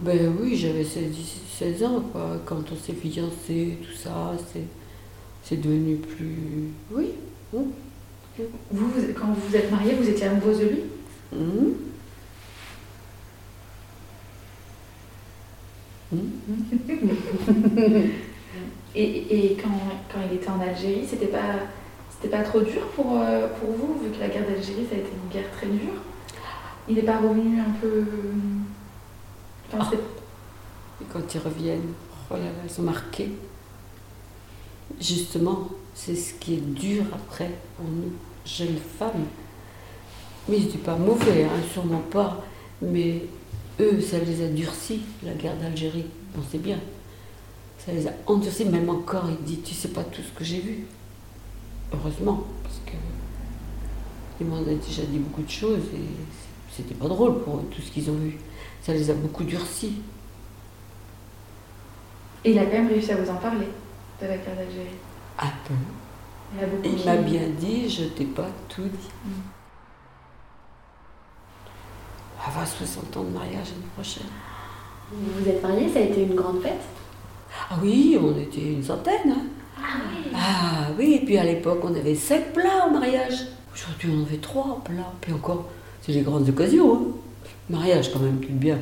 Ben 0.03 0.35
oui, 0.39 0.55
j'avais 0.55 0.83
16, 0.83 1.13
16 1.57 1.83
ans, 1.83 2.01
quoi. 2.11 2.41
Quand 2.45 2.61
on 2.71 2.75
s'est 2.75 2.93
fiancé, 2.93 3.77
tout 3.81 3.95
ça, 3.97 4.33
c'est, 4.51 4.63
c'est 5.43 5.57
devenu 5.61 5.97
plus. 5.97 6.69
Oui. 6.91 7.11
vous, 7.53 7.73
vous- 8.71 8.91
Quand 9.17 9.27
vous 9.33 9.47
vous 9.49 9.55
êtes 9.55 9.71
mariée, 9.71 9.93
vous 9.95 10.09
étiez 10.09 10.25
amoureuse 10.27 10.59
de 10.59 10.65
lui? 10.65 10.79
Mhm. 11.33 11.73
Mhm. 16.11 18.09
Et, 18.95 19.47
et 19.51 19.57
quand, 19.61 19.69
quand 20.11 20.19
il 20.31 20.37
était 20.37 20.49
en 20.49 20.59
Algérie, 20.61 21.05
c'était 21.05 21.27
pas, 21.27 21.55
c'était 22.09 22.29
pas 22.35 22.43
trop 22.43 22.61
dur 22.61 22.81
pour, 22.95 23.19
euh, 23.19 23.47
pour 23.59 23.71
vous, 23.71 23.99
vu 24.03 24.09
que 24.11 24.19
la 24.21 24.29
guerre 24.29 24.45
d'Algérie, 24.47 24.85
ça 24.89 24.95
a 24.95 24.99
été 24.99 25.09
une 25.11 25.29
guerre 25.33 25.51
très 25.51 25.67
dure? 25.67 26.01
Il 26.87 26.95
n'est 26.95 27.01
pas 27.01 27.17
revenu 27.17 27.59
un 27.59 27.71
peu. 27.81 28.05
C'est- 29.71 29.95
Et 31.01 31.05
quand 31.11 31.33
ils 31.33 31.39
reviennent, 31.39 31.93
oh 32.31 32.35
là 32.35 32.43
là, 32.43 32.49
ils 32.63 32.69
sont 32.69 32.83
marqués. 32.83 33.29
Justement, 35.01 35.67
c'est 35.93 36.15
ce 36.15 36.33
qui 36.35 36.55
est 36.55 36.61
dur 36.61 37.03
après 37.13 37.51
pour 37.75 37.85
nous, 37.85 38.11
jeunes 38.45 38.77
femmes. 38.99 39.25
Mais 40.47 40.59
je 40.59 40.67
dis 40.67 40.77
pas 40.77 40.95
mauvais, 40.95 41.43
hein, 41.45 41.59
sûrement 41.73 42.03
pas. 42.11 42.43
Mais 42.81 43.23
eux, 43.79 43.99
ça 43.99 44.19
les 44.19 44.43
a 44.43 44.47
durcis, 44.47 45.01
la 45.23 45.33
guerre 45.33 45.57
d'Algérie. 45.57 46.05
On 46.37 46.41
sait 46.51 46.59
bien. 46.59 46.79
Ça 47.83 47.91
les 47.91 48.07
a 48.07 48.11
endurcis, 48.27 48.65
même 48.65 48.89
encore, 48.89 49.25
il 49.29 49.43
dit, 49.45 49.59
tu 49.61 49.73
sais 49.73 49.89
pas 49.89 50.03
tout 50.03 50.21
ce 50.21 50.31
que 50.37 50.43
j'ai 50.43 50.59
vu. 50.59 50.85
Heureusement, 51.93 52.43
parce 52.63 52.79
que 52.85 52.91
ils 54.39 54.45
m'en 54.47 54.57
ont 54.57 54.61
déjà 54.63 55.03
dit 55.03 55.17
beaucoup 55.19 55.43
de 55.43 55.49
choses 55.49 55.83
et 55.93 56.73
c'était 56.75 56.95
pas 56.95 57.07
drôle 57.07 57.41
pour 57.43 57.57
eux, 57.57 57.63
tout 57.71 57.81
ce 57.81 57.89
qu'ils 57.91 58.09
ont 58.09 58.15
vu. 58.15 58.37
Ça 58.85 58.93
les 58.93 59.09
a 59.09 59.15
beaucoup 59.15 59.43
durcis. 59.43 60.01
Et 62.43 62.51
il 62.51 62.59
a 62.59 62.65
quand 62.65 62.73
même 62.73 62.87
réussi 62.87 63.11
à 63.11 63.15
vous 63.15 63.31
en 63.31 63.35
parler 63.37 63.67
de 64.21 64.27
la 64.27 64.37
guerre 64.37 64.55
d'Algérie. 64.55 64.95
Un 65.39 65.47
peu. 65.67 65.73
Il, 66.55 66.63
a 66.63 66.67
beaucoup 66.67 66.95
Il 66.99 67.03
m'a 67.05 67.15
bien 67.17 67.47
dit, 67.59 67.89
je 67.89 68.03
t'ai 68.03 68.25
pas 68.25 68.47
tout 68.69 68.83
dit. 68.83 69.09
Mm. 69.25 69.29
Avoir 72.47 72.67
60 72.67 73.17
ans 73.17 73.23
de 73.23 73.29
mariage 73.29 73.69
l'année 73.71 73.89
prochaine. 73.95 74.27
Vous 75.11 75.41
vous 75.43 75.49
êtes 75.49 75.63
mariés, 75.63 75.91
ça 75.91 75.97
a 75.97 76.03
été 76.03 76.21
une 76.21 76.35
grande 76.35 76.61
fête? 76.61 76.81
Ah 77.71 77.77
oui, 77.81 78.15
on 78.21 78.37
était 78.37 78.61
une 78.73 78.83
centaine. 78.83 79.31
hein. 79.31 79.45
Ah 80.35 80.89
oui, 80.97 81.19
et 81.21 81.25
puis 81.25 81.39
à 81.39 81.43
l'époque, 81.43 81.79
on 81.83 81.95
avait 81.95 82.13
cinq 82.13 82.53
plats 82.53 82.85
au 82.87 82.91
mariage. 82.91 83.47
Aujourd'hui, 83.73 84.11
on 84.15 84.21
en 84.21 84.25
fait 84.27 84.37
trois 84.37 84.79
plats. 84.83 85.11
Puis 85.21 85.33
encore, 85.33 85.69
c'est 86.03 86.11
les 86.11 86.21
grandes 86.21 86.47
occasions. 86.47 86.93
hein. 86.93 87.24
Mariage, 87.69 88.11
quand 88.11 88.19
même, 88.19 88.39
tout 88.39 88.51
bien. 88.51 88.77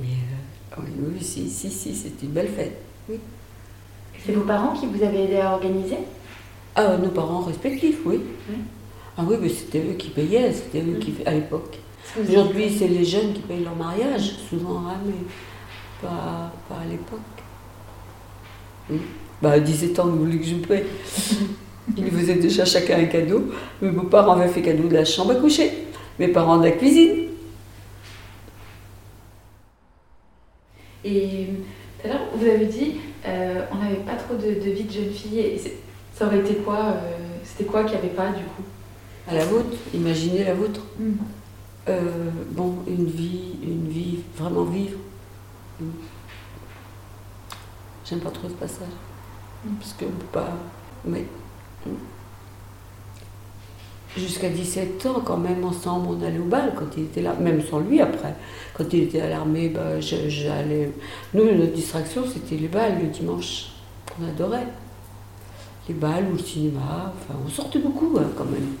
Mais 0.00 0.06
euh, 0.06 0.76
oui, 0.78 1.12
oui, 1.14 1.24
si, 1.24 1.48
si, 1.48 1.70
si, 1.70 1.94
c'était 1.94 2.26
une 2.26 2.32
belle 2.32 2.48
fête. 2.48 2.80
C'est 4.24 4.32
vos 4.32 4.42
parents 4.42 4.72
qui 4.72 4.86
vous 4.86 5.02
avaient 5.02 5.24
aidé 5.24 5.36
à 5.38 5.52
organiser? 5.54 5.98
Ah, 6.74 6.96
nos 6.96 7.08
parents 7.10 7.40
respectifs, 7.40 7.98
oui. 8.04 8.20
Oui. 8.48 8.56
Ah 9.16 9.22
oui, 9.26 9.36
mais 9.40 9.48
c'était 9.48 9.80
eux 9.80 9.94
qui 9.94 10.08
payaient, 10.10 10.52
c'était 10.52 10.80
eux 10.80 10.98
qui, 10.98 11.14
à 11.24 11.32
l'époque. 11.32 11.78
Aujourd'hui, 12.20 12.74
c'est 12.76 12.88
les 12.88 13.04
jeunes 13.04 13.32
qui 13.32 13.40
payent 13.42 13.64
leur 13.64 13.76
mariage, 13.76 14.32
souvent, 14.48 14.78
hein, 14.88 14.96
mais 15.04 15.12
pas, 16.02 16.52
pas 16.68 16.82
à 16.82 16.86
l'époque. 16.88 17.20
Oui. 18.90 18.98
Bah, 19.40 19.52
à 19.52 19.60
17 19.60 19.98
ans, 20.00 20.06
vous 20.06 20.24
voulez 20.24 20.38
que 20.38 20.44
je 20.44 20.54
me 20.54 20.62
paye 20.62 20.84
Ils 21.96 22.10
faisaient 22.10 22.36
déjà 22.36 22.64
chacun 22.64 22.98
un 22.98 23.06
cadeau. 23.06 23.50
Mes 23.80 23.90
beaux-parents 23.90 24.32
avaient 24.32 24.48
fait 24.48 24.62
cadeau 24.62 24.88
de 24.88 24.94
la 24.94 25.04
chambre 25.04 25.32
à 25.32 25.34
coucher, 25.36 25.70
mes 26.18 26.28
parents 26.28 26.58
de 26.58 26.64
la 26.64 26.72
cuisine. 26.72 27.29
Et 31.04 31.46
tout 32.00 32.06
à 32.06 32.12
l'heure, 32.12 32.26
vous 32.34 32.46
avez 32.46 32.66
dit, 32.66 32.96
euh, 33.26 33.64
on 33.72 33.76
n'avait 33.76 33.96
pas 33.96 34.16
trop 34.16 34.34
de, 34.34 34.54
de 34.54 34.70
vie 34.70 34.84
de 34.84 34.92
jeune 34.92 35.10
fille. 35.10 35.40
Et 35.40 35.60
ça 36.14 36.26
aurait 36.26 36.40
été 36.40 36.56
quoi 36.56 36.78
euh, 36.78 37.18
C'était 37.44 37.64
quoi 37.64 37.84
qu'il 37.84 37.92
n'y 37.92 38.04
avait 38.04 38.14
pas 38.14 38.28
du 38.28 38.44
coup? 38.44 38.62
À 39.28 39.34
la 39.34 39.44
vôtre, 39.44 39.76
imaginez 39.94 40.44
la 40.44 40.54
vôtre. 40.54 40.82
Euh, 41.88 42.30
bon, 42.50 42.76
une 42.86 43.06
vie, 43.06 43.56
une 43.62 43.88
vie, 43.88 44.18
vraiment 44.36 44.64
vivre. 44.64 44.98
Mm. 45.80 45.86
J'aime 48.04 48.20
pas 48.20 48.30
trop 48.30 48.48
ce 48.48 48.54
passage. 48.54 48.88
Mm. 49.64 49.74
Parce 49.78 49.92
que 49.94 50.04
on 50.04 50.10
peut 50.10 50.26
pas. 50.32 50.52
Mais. 51.04 51.24
Jusqu'à 54.16 54.48
17 54.48 55.06
ans, 55.06 55.22
quand 55.24 55.36
même, 55.36 55.64
ensemble, 55.64 56.08
on 56.10 56.26
allait 56.26 56.38
au 56.38 56.44
bal 56.44 56.72
quand 56.76 56.86
il 56.96 57.04
était 57.04 57.22
là, 57.22 57.34
même 57.34 57.62
sans 57.62 57.78
lui 57.78 58.00
après. 58.00 58.34
Quand 58.74 58.84
il 58.92 59.04
était 59.04 59.20
à 59.20 59.28
l'armée, 59.28 59.68
bah, 59.68 60.00
j'allais. 60.00 60.90
Nous, 61.32 61.44
notre 61.44 61.72
distraction, 61.72 62.24
c'était 62.26 62.56
les 62.56 62.68
balles 62.68 63.00
le 63.00 63.08
dimanche. 63.08 63.66
On 64.20 64.28
adorait. 64.28 64.66
Les 65.88 65.94
balles 65.94 66.26
ou 66.30 66.36
le 66.36 66.42
cinéma. 66.42 67.14
Enfin, 67.14 67.38
on 67.44 67.48
sortait 67.48 67.78
beaucoup 67.78 68.16
hein, 68.18 68.28
quand 68.36 68.46
même. 68.46 68.74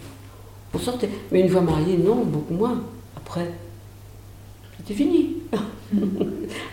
On 0.74 0.78
sortait. 0.78 1.08
Mais 1.30 1.40
une 1.40 1.48
fois 1.48 1.60
marié, 1.60 1.96
non, 1.96 2.24
beaucoup 2.24 2.54
moins. 2.54 2.82
Après, 3.16 3.52
c'était 4.78 4.94
fini. 4.94 5.36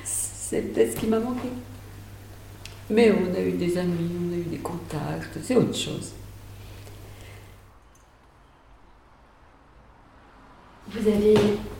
c'est 0.03 0.73
peut-être 0.73 0.93
ce 0.93 0.99
qui 1.01 1.07
m'a 1.07 1.19
manqué. 1.19 1.49
Mais 2.89 3.11
on 3.11 3.35
a 3.35 3.41
eu 3.41 3.51
des 3.51 3.77
amis, 3.77 4.09
on 4.29 4.33
a 4.33 4.37
eu 4.37 4.43
des 4.43 4.57
contacts, 4.57 5.37
c'est 5.43 5.55
autre 5.55 5.75
chose. 5.75 6.13
Vous 10.99 11.07
avez. 11.07 11.35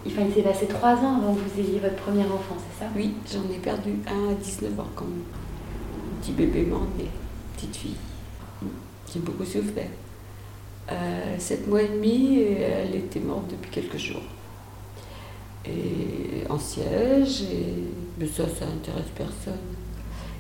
Enfin, 0.06 0.22
il 0.28 0.34
s'est 0.34 0.42
passé 0.42 0.68
trois 0.68 0.96
ans 0.96 1.18
avant 1.18 1.34
que 1.34 1.40
vous 1.40 1.60
ayez 1.60 1.80
votre 1.80 1.96
premier 1.96 2.24
enfant, 2.24 2.56
c'est 2.58 2.86
ça? 2.86 2.92
Oui, 2.96 3.14
j'en 3.32 3.44
ai 3.54 3.58
perdu 3.58 3.92
un 4.08 4.32
à 4.32 4.34
19 4.36 4.80
ans 4.80 4.88
quand 4.96 5.06
même. 5.06 5.24
Un 5.24 6.22
petit 6.22 6.32
bébé 6.32 6.66
mort, 6.66 6.88
mais 6.98 7.06
petite 7.56 7.76
fille. 7.76 7.96
J'ai 9.12 9.20
beaucoup 9.20 9.44
souffert. 9.46 9.90
Euh, 10.92 11.36
sept 11.38 11.68
mois 11.68 11.82
et 11.82 11.90
demi, 11.90 12.42
elle 12.42 12.96
était 12.96 13.20
morte 13.20 13.50
depuis 13.52 13.70
quelques 13.70 13.98
jours. 13.98 14.22
Et 15.66 16.50
en 16.50 16.58
siège, 16.58 17.42
et 17.42 17.84
mais 18.20 18.28
ça, 18.28 18.44
ça 18.48 18.66
intéresse 18.66 19.12
personne. 19.16 19.60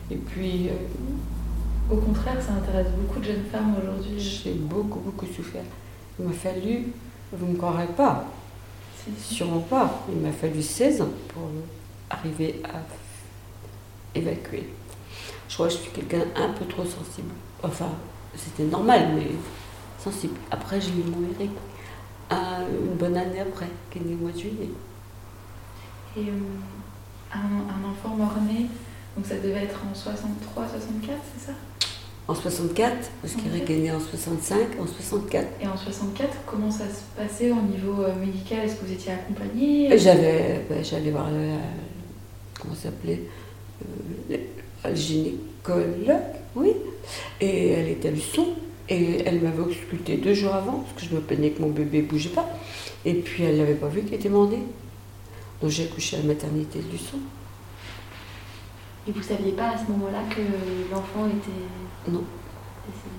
Et 0.10 0.15
puis, 0.15 0.69
euh, 0.69 1.93
Au 1.93 1.98
contraire, 1.98 2.41
ça 2.41 2.53
intéresse 2.53 2.88
beaucoup 2.98 3.19
de 3.19 3.25
jeunes 3.25 3.46
femmes 3.51 3.75
aujourd'hui. 3.81 4.19
j'ai 4.19 4.53
beaucoup, 4.53 5.00
beaucoup 5.00 5.25
souffert. 5.25 5.63
Il 6.19 6.25
m'a 6.25 6.34
fallu, 6.34 6.88
vous 7.31 7.46
ne 7.46 7.51
me 7.51 7.57
croirez 7.57 7.88
pas. 7.88 8.25
Sûrement 9.19 9.61
pas. 9.61 10.03
Il 10.09 10.17
m'a 10.19 10.31
fallu 10.31 10.61
16 10.61 11.01
ans 11.01 11.09
pour 11.29 11.43
arriver 12.09 12.61
à 12.65 14.17
évacuer. 14.17 14.69
Je 15.49 15.53
crois 15.53 15.67
que 15.67 15.73
je 15.73 15.77
suis 15.79 15.91
quelqu'un 15.91 16.25
un 16.35 16.49
peu 16.49 16.65
trop 16.65 16.83
sensible. 16.83 17.31
Enfin, 17.63 17.89
c'était 18.35 18.63
normal, 18.63 19.09
mais 19.15 19.27
sensible. 20.03 20.35
Après, 20.51 20.79
j'ai 20.81 20.89
eu 20.91 21.03
mon 21.05 21.27
Eric, 21.39 21.51
un- 22.29 22.67
une 22.69 22.95
bonne 22.97 23.17
année 23.17 23.39
après, 23.39 23.69
qui 23.89 23.99
est 23.99 24.01
né 24.01 24.13
au 24.13 24.17
mois 24.17 24.31
de 24.31 24.39
juillet. 24.39 24.69
Et 26.17 26.21
euh, 26.21 26.31
un, 27.33 27.89
enfant 27.89 28.15
mort-né, 28.15 28.67
donc 29.15 29.25
ça 29.25 29.35
devait 29.35 29.63
être 29.63 29.79
en 29.89 29.93
63, 29.95 30.67
64, 30.67 31.17
c'est 31.37 31.45
ça? 31.47 31.53
En 32.27 32.36
64, 32.36 33.10
parce 33.22 33.36
qu'Eric 33.36 33.69
est 33.69 33.77
né 33.77 33.91
en 33.91 34.01
65, 34.01 34.57
en 34.81 34.86
64. 34.86 35.48
Et 35.62 35.67
en 35.67 35.77
64, 35.77 36.29
comment 36.46 36.69
ça 36.69 36.84
se 36.84 37.01
passait 37.15 37.51
au 37.51 37.62
niveau 37.62 38.03
euh, 38.03 38.13
médical? 38.15 38.65
Est-ce 38.65 38.75
que 38.75 38.86
vous 38.86 38.91
étiez 38.91 39.13
accompagné? 39.13 39.98
J'avais, 39.98 40.65
ben, 40.69 40.84
j'allais 40.84 41.12
voir 41.12 41.31
le, 41.31 41.53
comment 42.60 42.75
ça 42.75 42.84
s'appelait, 42.84 43.22
euh, 43.81 43.86
le, 44.29 44.89
le 44.89 44.96
gynécologue, 44.96 46.17
oui. 46.55 46.74
Et 47.39 47.69
elle 47.69 47.88
était 47.89 48.10
à 48.10 48.12
Luçon. 48.12 48.48
Et 48.89 49.22
elle 49.25 49.41
m'avait 49.41 49.63
ausculté 49.63 50.17
deux 50.17 50.34
jours 50.34 50.53
avant, 50.55 50.79
parce 50.79 50.93
que 51.03 51.10
je 51.10 51.15
me 51.15 51.22
plaignais 51.22 51.51
que 51.51 51.62
mon 51.62 51.69
bébé 51.69 52.01
ne 52.01 52.07
bougeait 52.07 52.29
pas. 52.29 52.48
Et 53.05 53.13
puis 53.15 53.43
elle 53.43 53.57
n'avait 53.57 53.74
pas 53.74 53.88
vu 53.88 54.01
qu'il 54.01 54.13
était 54.13 54.29
mandé. 54.29 54.57
Donc 55.62 55.72
j'ai 55.72 55.84
accouché 55.84 56.17
à 56.17 56.19
la 56.19 56.25
maternité 56.27 56.79
de 56.79 56.91
Luçon. 56.91 57.17
Et 59.07 59.11
vous 59.11 59.21
saviez 59.23 59.53
pas 59.53 59.69
à 59.71 59.77
ce 59.77 59.89
moment-là 59.91 60.21
que 60.29 60.41
l'enfant 60.91 61.27
était 61.27 62.11
Non. 62.11 62.23
décédé? 62.85 63.15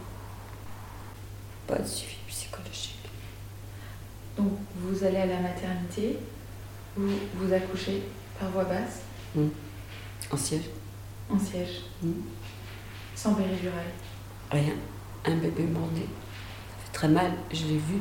Pas 1.67 1.79
de 1.79 1.87
suivi 1.87 2.17
psychologique. 2.29 2.99
Donc 4.37 4.53
vous 4.77 5.05
allez 5.05 5.17
à 5.19 5.27
la 5.27 5.41
maternité, 5.41 6.19
vous, 6.97 7.09
vous 7.37 7.53
accouchez 7.53 8.03
par 8.39 8.51
voie 8.51 8.65
basse, 8.65 9.03
En 10.31 10.37
siège? 10.37 10.65
en 11.31 11.39
siège, 11.39 11.83
Mm. 12.03 12.13
sans 13.15 13.35
péridurale. 13.35 13.93
Rien. 14.51 14.75
Un 15.27 15.37
bébé 15.37 15.65
mort-né. 15.65 16.03
Ça 16.07 16.85
fait 16.87 16.93
très 16.93 17.09
mal, 17.09 17.33
je 17.53 17.65
l'ai 17.67 17.77
vu. 17.79 17.99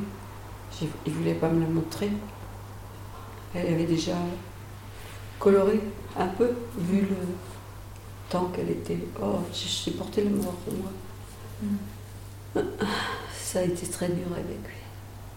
Il 1.06 1.12
voulait 1.14 1.34
pas 1.34 1.50
me 1.50 1.62
la 1.62 1.68
montrer. 1.68 2.10
Elle 3.56 3.74
avait 3.74 3.86
déjà 3.86 4.14
coloré 5.40 5.82
un 6.18 6.28
peu, 6.28 6.52
vu 6.78 7.02
le 7.02 7.16
temps 8.30 8.46
qu'elle 8.56 8.70
était. 8.70 8.98
Oh, 9.22 9.40
j'ai 9.54 9.68
j'ai 9.68 9.92
porté 9.98 10.24
la 10.24 10.30
mort 10.32 10.54
pour 10.54 10.74
moi. 10.74 10.92
Mm. 11.62 12.60
Ça 13.34 13.60
a 13.60 13.64
été 13.64 13.88
très 13.88 14.08
dur 14.10 14.28
avec 14.34 14.46
lui. 14.46 14.82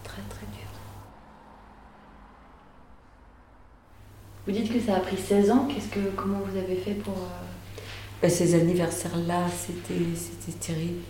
Très 0.03 0.21
très 0.29 0.45
dur. 0.47 0.67
Vous 4.45 4.51
dites 4.53 4.71
que 4.73 4.79
ça 4.79 4.95
a 4.97 4.99
pris 5.01 5.17
16 5.17 5.51
ans. 5.51 5.67
Qu'est-ce 5.67 5.87
que, 5.89 5.99
comment 6.15 6.39
vous 6.39 6.57
avez 6.57 6.75
fait 6.75 6.95
pour. 6.95 7.13
euh, 7.13 7.81
Ben, 8.21 8.29
ces 8.29 8.55
anniversaires-là, 8.55 9.47
c'était, 9.49 10.03
c'était 10.15 10.57
terrible. 10.57 11.01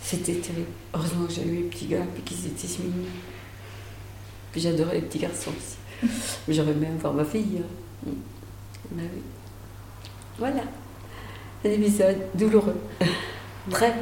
C'était 0.00 0.34
terrible. 0.36 0.68
Heureusement 0.94 1.26
que 1.26 1.32
j'avais 1.32 1.48
eu 1.48 1.56
les 1.56 1.68
petits 1.68 1.86
gars, 1.86 2.04
puis 2.14 2.22
qu'ils 2.22 2.46
étaient 2.46 2.66
si 2.68 2.82
mignons. 2.82 3.08
Puis 4.52 4.60
j'adorais 4.60 4.94
les 4.94 5.02
petits 5.02 5.18
garçons 5.18 5.50
aussi. 5.50 5.76
Mais 6.48 6.54
j'aurais 6.54 6.70
aimé 6.72 6.86
avoir 6.86 7.12
ma 7.14 7.24
fille. 7.24 7.58
hein. 7.60 8.06
Mm. 8.06 8.12
Ben 8.92 9.08
oui. 9.14 9.22
Voilà. 10.38 10.62
Un 11.64 11.68
épisode 11.70 12.18
douloureux. 12.34 12.76
Très. 13.70 13.94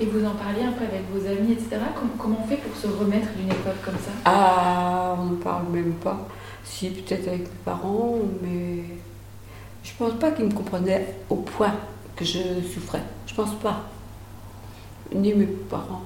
Et 0.00 0.06
vous 0.06 0.24
en 0.26 0.34
parliez 0.34 0.62
un 0.64 0.72
peu 0.72 0.84
avec 0.84 1.02
vos 1.12 1.26
amis, 1.26 1.52
etc. 1.52 1.76
Com- 1.94 2.10
comment 2.18 2.38
on 2.42 2.46
fait 2.48 2.56
pour 2.56 2.74
se 2.76 2.86
remettre 2.86 3.28
d'une 3.36 3.50
épreuve 3.50 3.76
comme 3.84 3.94
ça? 3.96 4.10
Ah, 4.24 5.14
on 5.18 5.24
ne 5.26 5.36
parle 5.36 5.68
même 5.68 5.92
pas. 5.94 6.26
Si, 6.64 6.90
peut-être 6.90 7.28
avec 7.28 7.42
mes 7.42 7.58
parents, 7.64 8.16
mais 8.42 8.82
je 9.84 9.90
pense 9.98 10.14
pas 10.18 10.30
qu'ils 10.32 10.46
me 10.46 10.52
comprenaient 10.52 11.14
au 11.28 11.36
point 11.36 11.74
que 12.16 12.24
je 12.24 12.38
souffrais. 12.72 13.02
Je 13.26 13.34
pense 13.34 13.54
pas. 13.56 13.84
Ni 15.14 15.34
mes 15.34 15.46
parents. 15.46 16.02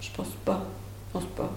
Je 0.00 0.10
pense 0.16 0.30
pas. 0.44 0.62
Je 1.08 1.18
pense 1.18 1.28
pas. 1.36 1.50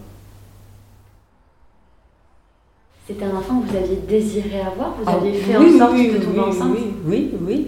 C'était 3.08 3.24
un 3.24 3.36
enfant 3.38 3.62
que 3.62 3.70
vous 3.72 3.76
aviez 3.78 3.96
désiré 4.08 4.60
avoir 4.62 4.96
Vous 4.96 5.04
Ah, 5.06 5.14
aviez 5.16 5.34
fait 5.34 5.58
oui, 5.58 5.76
en 5.76 5.78
sorte 5.80 5.94
oui, 5.94 6.12
de 6.12 6.18
tomber 6.18 6.40
oui, 6.40 6.44
enceinte 6.46 6.72
Oui, 6.76 6.94
oui, 7.06 7.32
oui. 7.42 7.68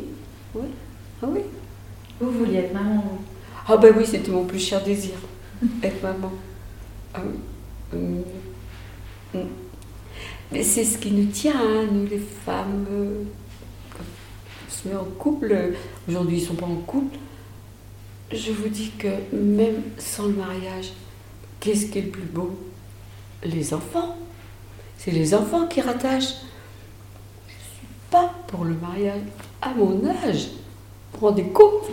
oui. 0.55 0.61
Ah 1.21 1.27
oui. 1.29 1.39
Vous 2.19 2.31
vouliez 2.31 2.57
être 2.57 2.73
maman 2.73 3.03
Ah 3.67 3.77
ben 3.77 3.93
oui, 3.97 4.05
c'était 4.05 4.31
mon 4.31 4.43
plus 4.45 4.59
cher 4.59 4.83
désir, 4.83 5.13
être 5.83 6.03
maman. 6.03 6.31
Ah 7.13 7.21
oui. 7.25 7.39
Hum. 7.93 8.23
Hum. 9.35 9.47
Mais 10.51 10.63
c'est 10.63 10.83
ce 10.83 10.97
qui 10.97 11.11
nous 11.11 11.27
tient, 11.27 11.55
hein, 11.55 11.85
nous 11.91 12.05
les 12.07 12.19
femmes. 12.19 12.85
euh, 12.91 13.23
on 14.67 14.71
se 14.71 14.87
met 14.87 14.95
en 14.95 15.05
couple, 15.17 15.55
aujourd'hui 16.07 16.37
ils 16.37 16.41
ne 16.41 16.47
sont 16.47 16.55
pas 16.55 16.65
en 16.65 16.75
couple. 16.85 17.17
Je 18.31 18.51
vous 18.51 18.67
dis 18.69 18.91
que 18.97 19.07
même 19.33 19.81
sans 19.97 20.27
le 20.27 20.33
mariage, 20.33 20.91
qu'est-ce 21.59 21.87
qui 21.87 21.99
est 21.99 22.03
le 22.03 22.09
plus 22.09 22.23
beau? 22.23 22.57
Les 23.43 23.73
enfants. 23.73 24.17
C'est 24.99 25.11
les 25.11 25.33
enfants 25.33 25.65
qui 25.65 25.79
rattachent. 25.79 26.33
Je 27.47 27.53
ne 27.53 27.59
suis 27.59 27.87
pas 28.11 28.33
pour 28.47 28.65
le 28.65 28.73
mariage. 28.73 29.21
À 29.61 29.69
mon 29.69 30.05
âge, 30.05 30.47
vous 31.13 31.19
vous 31.19 31.27
rendez 31.27 31.43
compte 31.45 31.85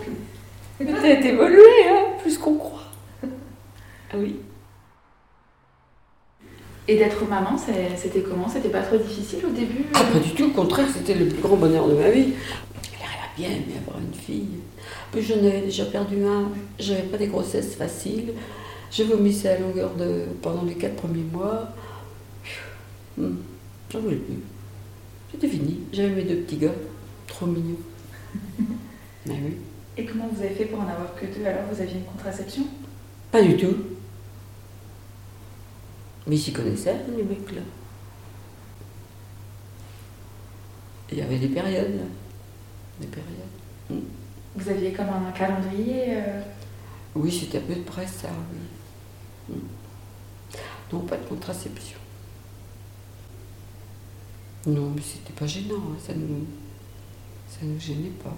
Peut-être 0.77 1.25
évolué, 1.25 1.63
hein, 1.89 2.17
plus 2.21 2.37
qu'on 2.37 2.55
croit. 2.55 2.83
Ah 3.23 4.15
oui. 4.15 4.35
Et 6.89 6.97
d'être 6.97 7.25
maman, 7.27 7.57
c'était 7.57 8.21
comment? 8.21 8.47
C'était 8.49 8.69
pas 8.69 8.81
trop 8.81 8.97
difficile 8.97 9.45
au 9.45 9.49
début 9.49 9.85
Ah, 9.93 10.03
pas 10.03 10.19
du 10.19 10.31
tout, 10.31 10.45
au 10.45 10.51
contraire, 10.51 10.87
c'était 10.93 11.15
le 11.15 11.27
plus 11.27 11.41
grand 11.41 11.55
bonheur 11.55 11.87
de 11.87 11.95
ma 11.95 12.09
vie. 12.09 12.33
J'aimerais 12.83 13.29
bien 13.37 13.49
aimé 13.49 13.73
avoir 13.85 13.99
une 13.99 14.13
fille. 14.13 14.59
Plus, 15.11 15.21
j'en 15.21 15.37
avais 15.39 15.61
déjà 15.61 15.85
perdu 15.85 16.23
un. 16.25 16.49
J'avais 16.77 17.03
pas 17.03 17.17
des 17.17 17.27
grossesses 17.27 17.75
faciles. 17.75 18.33
Je 18.91 19.03
vomissais 19.03 19.49
à 19.49 19.59
longueur 19.59 19.91
de. 19.95 20.25
pendant 20.41 20.63
les 20.63 20.75
quatre 20.75 20.95
premiers 20.95 21.23
mois. 21.23 21.69
J'en 23.17 23.99
voulais 23.99 24.17
plus. 24.17 24.39
C'était 25.31 25.47
fini. 25.47 25.79
J'avais 25.91 26.09
mes 26.09 26.23
deux 26.23 26.37
petits 26.37 26.57
gars. 26.57 26.73
Trop 27.25 27.45
mignons. 27.45 27.77
Mais 29.25 29.33
oui. 29.43 29.57
Et 29.97 30.05
comment 30.05 30.27
vous 30.27 30.41
avez 30.41 30.53
fait 30.53 30.65
pour 30.65 30.79
en 30.79 30.87
avoir 30.87 31.15
que 31.15 31.25
deux 31.25 31.45
Alors 31.45 31.63
vous 31.71 31.81
aviez 31.81 31.95
une 31.95 32.05
contraception? 32.05 32.63
Pas 33.31 33.41
du 33.41 33.57
tout. 33.57 33.75
Mais 36.27 36.35
ils 36.35 36.39
s'y 36.39 36.53
connaissaient, 36.53 36.97
les 37.15 37.23
mecs 37.23 37.51
là. 37.51 37.61
Il 41.11 41.17
y 41.17 41.21
avait 41.21 41.39
des 41.39 41.47
périodes, 41.47 41.95
là. 41.95 42.03
Des 42.99 43.07
périodes. 43.07 44.03
Vous 44.55 44.69
aviez 44.69 44.91
comme 44.91 45.07
un 45.07 45.31
calendrier 45.31 46.17
euh, 46.17 46.41
Oui, 47.15 47.31
c'était 47.31 47.59
à 47.59 47.61
peu 47.61 47.75
près 47.81 48.05
ça, 48.05 48.27
oui. 49.49 49.55
Mm. 49.55 50.93
Non, 50.93 50.99
pas 51.01 51.17
de 51.17 51.25
contraception. 51.25 51.97
Non, 54.67 54.91
mais 54.93 55.01
c'était 55.01 55.31
pas 55.31 55.47
gênant, 55.47 55.75
hein, 55.75 55.95
ça 55.97 56.13
nous. 56.13 56.45
ça 57.47 57.59
nous 57.63 57.79
gênait 57.79 58.11
pas. 58.21 58.35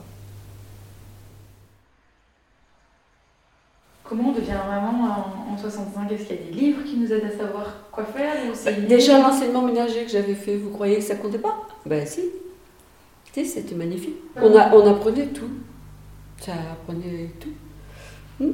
Comment 4.04 4.30
on 4.30 4.34
devient 4.34 4.52
maman 4.52 5.36
en, 5.50 5.54
en 5.54 5.58
65 5.58 6.12
Est-ce 6.12 6.26
qu'il 6.26 6.36
y 6.36 6.40
a 6.40 6.44
des 6.44 6.52
livres 6.52 6.84
qui 6.84 6.98
nous 6.98 7.12
aident 7.12 7.32
à 7.34 7.38
savoir 7.38 7.76
quoi 7.92 8.06
faire 8.06 8.36
ou 8.46 8.70
une 8.70 8.86
Déjà, 8.86 9.20
l'enseignement 9.20 9.64
ménager 9.64 10.04
que 10.06 10.12
j'avais 10.12 10.36
fait, 10.36 10.56
vous 10.58 10.70
croyez 10.70 10.98
que 10.98 11.02
ça 11.04 11.16
comptait 11.16 11.40
pas? 11.40 11.68
Ben 11.86 12.06
si. 12.06 12.22
Tu 13.34 13.34
sais, 13.34 13.46
c'était 13.46 13.76
magnifique. 13.76 14.18
On, 14.36 14.56
a, 14.56 14.72
on 14.76 14.88
apprenait 14.88 15.28
tout. 15.28 15.50
Ça 16.40 16.54
apprenait 16.72 17.32
tout. 17.40 18.44
Hmm? 18.44 18.54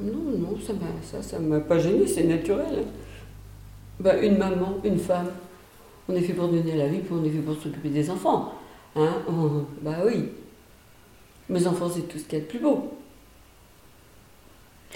Non, 0.00 0.38
non, 0.38 0.58
ça 0.60 0.72
m'a 0.72 0.86
ça, 1.02 1.22
ça 1.22 1.38
m'a 1.38 1.60
pas 1.60 1.78
gêné, 1.78 2.08
c'est 2.08 2.24
naturel. 2.24 2.84
Ben, 4.00 4.20
une 4.22 4.36
maman, 4.36 4.78
une 4.82 4.98
femme, 4.98 5.30
on 6.08 6.14
est 6.14 6.20
fait 6.22 6.32
pour 6.34 6.48
donner 6.48 6.76
la 6.76 6.86
vie, 6.88 6.98
puis 6.98 7.12
on 7.12 7.24
est 7.24 7.30
fait 7.30 7.38
pour 7.38 7.54
s'occuper 7.54 7.88
des 7.88 8.10
enfants. 8.10 8.54
Hein 8.96 9.22
on- 9.28 9.64
bah 9.82 9.96
oui. 10.04 10.28
Mes 11.48 11.66
enfants, 11.66 11.90
c'est 11.94 12.02
tout 12.08 12.18
ce 12.18 12.24
qu'il 12.24 12.38
y 12.38 12.42
a 12.42 12.44
de 12.44 12.48
plus 12.50 12.58
beau. 12.58 12.94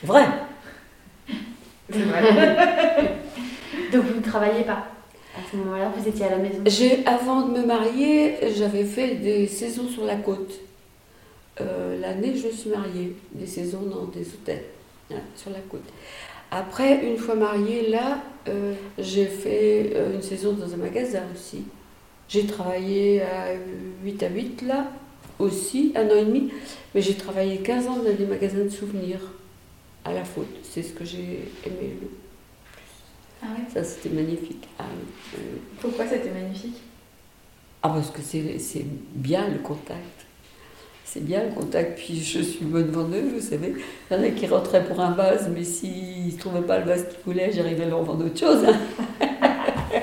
C'est 0.00 0.06
vrai. 0.06 0.26
C'est 1.90 2.02
vrai. 2.02 2.22
Donc 3.92 4.04
vous 4.04 4.14
ne 4.16 4.22
travailliez 4.22 4.64
pas 4.64 4.86
À 5.36 5.40
ce 5.50 5.56
moment-là, 5.56 5.90
vous 5.96 6.06
étiez 6.08 6.26
à 6.26 6.30
la 6.30 6.38
maison? 6.38 6.58
J'ai, 6.66 7.04
avant 7.06 7.42
de 7.42 7.58
me 7.58 7.66
marier, 7.66 8.36
j'avais 8.54 8.84
fait 8.84 9.14
des 9.16 9.46
saisons 9.46 9.88
sur 9.88 10.04
la 10.04 10.16
côte. 10.16 10.52
Euh, 11.60 11.98
l'année, 12.00 12.36
je 12.36 12.46
me 12.46 12.52
suis 12.52 12.70
mariée, 12.70 13.16
des 13.32 13.46
saisons 13.46 13.82
dans 13.82 14.04
des 14.04 14.26
hôtels, 14.28 14.62
hein, 15.12 15.16
sur 15.34 15.50
la 15.50 15.58
côte. 15.60 15.82
Après, 16.50 17.06
une 17.06 17.18
fois 17.18 17.34
mariée, 17.34 17.88
là, 17.90 18.22
euh, 18.48 18.74
j'ai 18.98 19.26
fait 19.26 19.92
euh, 19.94 20.14
une 20.14 20.22
saison 20.22 20.52
dans 20.54 20.72
un 20.72 20.78
magasin 20.78 21.22
aussi. 21.34 21.64
J'ai 22.28 22.46
travaillé 22.46 23.22
à 23.22 23.54
8 24.04 24.22
à 24.22 24.28
8 24.28 24.62
là, 24.62 24.90
aussi, 25.38 25.92
un 25.94 26.06
an 26.06 26.16
et 26.16 26.24
demi, 26.24 26.52
mais 26.94 27.02
j'ai 27.02 27.14
travaillé 27.14 27.58
15 27.58 27.86
ans 27.86 27.96
dans 27.96 28.14
des 28.14 28.26
magasins 28.26 28.64
de 28.64 28.68
souvenirs 28.68 29.20
à 30.04 30.12
la 30.12 30.24
faute. 30.24 30.48
C'est 30.62 30.82
ce 30.82 30.92
que 30.92 31.04
j'ai 31.04 31.50
aimé 31.64 31.96
le 32.00 32.08
Ah 33.42 33.46
ouais. 33.46 33.64
Ça, 33.72 33.84
c'était 33.84 34.14
magnifique. 34.14 34.68
Ah 34.78 34.84
oui, 34.90 35.06
oui, 35.34 35.44
oui. 35.54 35.60
Pourquoi 35.80 36.06
c'était 36.06 36.30
magnifique? 36.30 36.80
Ah, 37.82 37.90
parce 37.90 38.10
que 38.10 38.20
c'est 38.22 38.84
bien 39.14 39.48
le 39.48 39.58
contact. 39.58 40.27
C'est 41.10 41.24
bien 41.24 41.44
le 41.44 41.54
contact. 41.54 41.98
Puis 41.98 42.20
je 42.22 42.40
suis 42.40 42.64
bonne 42.66 42.90
vendeuse, 42.90 43.32
vous 43.32 43.40
savez. 43.40 43.74
Il 44.10 44.16
y 44.16 44.20
en 44.20 44.22
a 44.22 44.28
qui 44.30 44.46
rentraient 44.46 44.84
pour 44.84 45.00
un 45.00 45.12
vase, 45.12 45.48
mais 45.54 45.64
s'ils 45.64 46.26
ne 46.34 46.38
trouvaient 46.38 46.60
pas 46.66 46.78
le 46.80 46.84
vase 46.84 47.06
qu'ils 47.08 47.18
voulaient, 47.24 47.50
j'arrivais 47.50 47.84
à 47.84 47.88
leur 47.88 48.02
vendre 48.02 48.26
autre 48.26 48.38
chose. 48.38 48.62
hein. 48.66 48.78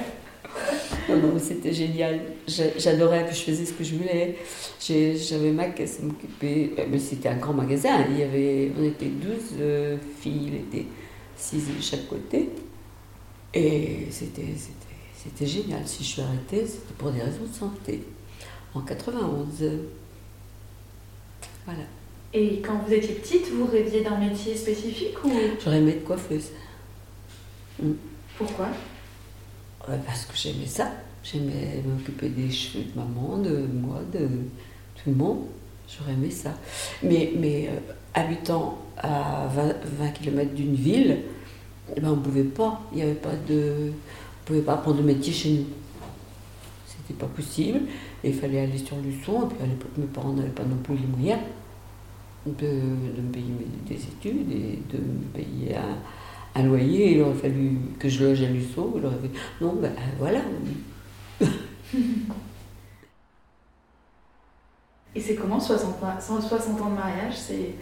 non, 1.10 1.18
non, 1.18 1.40
c'était 1.40 1.74
génial. 1.74 2.20
J'a- 2.48 2.76
J'adorais, 2.78 3.26
puis 3.28 3.36
je 3.36 3.42
faisais 3.42 3.66
ce 3.66 3.74
que 3.74 3.84
je 3.84 3.96
voulais. 3.96 4.36
J'avais 4.80 5.52
ma 5.52 5.66
caisse 5.70 6.00
à 6.02 6.06
m'occuper. 6.06 6.74
Euh, 6.80 6.86
Mais 6.90 6.98
c'était 7.00 7.30
un 7.30 7.38
grand 7.38 7.54
magasin. 7.54 8.04
Il 8.10 8.18
y 8.20 8.24
avait, 8.24 8.72
on 8.80 8.84
était 8.84 9.06
12 9.06 9.32
euh, 9.60 9.98
filles, 10.20 10.48
il 10.48 10.56
était 10.56 10.88
6 11.38 11.68
de 11.78 11.82
chaque 11.84 12.08
côté. 12.08 12.50
Et 13.54 14.08
c'était 14.10 15.46
génial. 15.46 15.82
Si 15.86 16.04
je 16.04 16.10
suis 16.10 16.22
arrêtée, 16.22 16.66
c'était 16.66 16.94
pour 16.98 17.12
des 17.12 17.22
raisons 17.22 17.46
de 17.48 17.54
santé. 17.56 18.02
En 18.74 18.82
91. 18.82 19.46
Voilà. 21.66 21.82
Et 22.34 22.62
quand 22.62 22.80
vous 22.86 22.94
étiez 22.94 23.16
petite, 23.16 23.50
vous 23.52 23.66
rêviez 23.66 24.02
d'un 24.04 24.18
métier 24.18 24.56
spécifique 24.56 25.24
ou? 25.24 25.32
J'aurais 25.64 25.78
aimé 25.78 25.92
être 25.92 26.04
coiffeuse. 26.04 26.50
pourquoi? 28.38 28.68
Ouais, 29.88 30.00
parce 30.06 30.26
que 30.26 30.34
j'aimais 30.36 30.66
ça. 30.66 30.92
J'aimais 31.24 31.82
m'occuper 31.86 32.30
des 32.30 32.52
cheveux 32.52 32.84
de 32.84 33.00
maman, 33.00 33.38
de 33.38 33.66
moi, 33.74 34.02
de 34.14 34.28
tout 34.96 35.10
le 35.10 35.14
monde. 35.14 35.46
J'aurais 35.88 36.14
aimé 36.14 36.30
ça. 36.30 36.52
Mais, 37.04 37.34
mais 37.38 37.70
euh, 37.70 37.94
habitant 38.14 38.80
à 38.98 39.48
20, 39.54 39.76
20 40.00 40.10
km 40.10 40.54
d'une 40.54 40.76
ville, 40.76 41.20
eh 41.96 42.00
ben, 42.00 42.10
on 42.10 42.16
ne 42.18 42.22
pouvait 42.22 42.44
pas. 42.44 42.82
Il 42.92 42.98
n'y 42.98 43.04
avait 43.04 43.14
pas 43.14 43.36
de. 43.48 43.92
On 43.92 44.46
pouvait 44.46 44.62
pas 44.62 44.74
apprendre 44.74 44.98
le 44.98 45.04
métier 45.04 45.34
chez 45.34 45.50
nous. 45.52 45.66
C'était 47.08 47.20
pas 47.20 47.28
possible. 47.28 47.82
Et 48.24 48.30
il 48.30 48.36
fallait 48.36 48.62
aller 48.62 48.78
sur 48.78 48.98
Luçon. 48.98 49.44
Et 49.44 49.54
puis 49.54 49.64
à 49.64 49.68
l'époque, 49.68 49.92
mes 49.98 50.06
parents 50.06 50.34
n'avaient 50.34 50.50
pas 50.50 50.64
non 50.64 50.78
plus 50.78 50.96
les 50.96 51.08
moyens 51.08 51.40
de, 52.46 52.52
de 52.52 53.22
me 53.22 53.32
payer 53.32 53.54
des 53.88 53.96
études 53.96 54.52
et 54.52 54.80
de 54.92 54.98
me 54.98 55.24
payer 55.34 55.76
un, 55.76 56.60
un, 56.60 56.64
loyer. 56.64 57.16
Il 57.16 57.22
aurait 57.22 57.34
fallu 57.34 57.78
que 58.00 58.10
je 58.10 58.26
loge 58.26 58.42
à 58.42 58.48
Luçon. 58.48 58.94
Il 58.98 59.06
aurait 59.06 59.18
fait, 59.18 59.32
non, 59.62 59.74
ben 59.74 59.92
voilà. 60.20 60.42
Et 65.16 65.22
c'est 65.22 65.36
comment 65.36 65.60
60, 65.60 65.96
60 66.20 66.82
ans 66.82 66.90
de 66.90 66.96
mariage 66.96 67.38
C'est. 67.38 67.74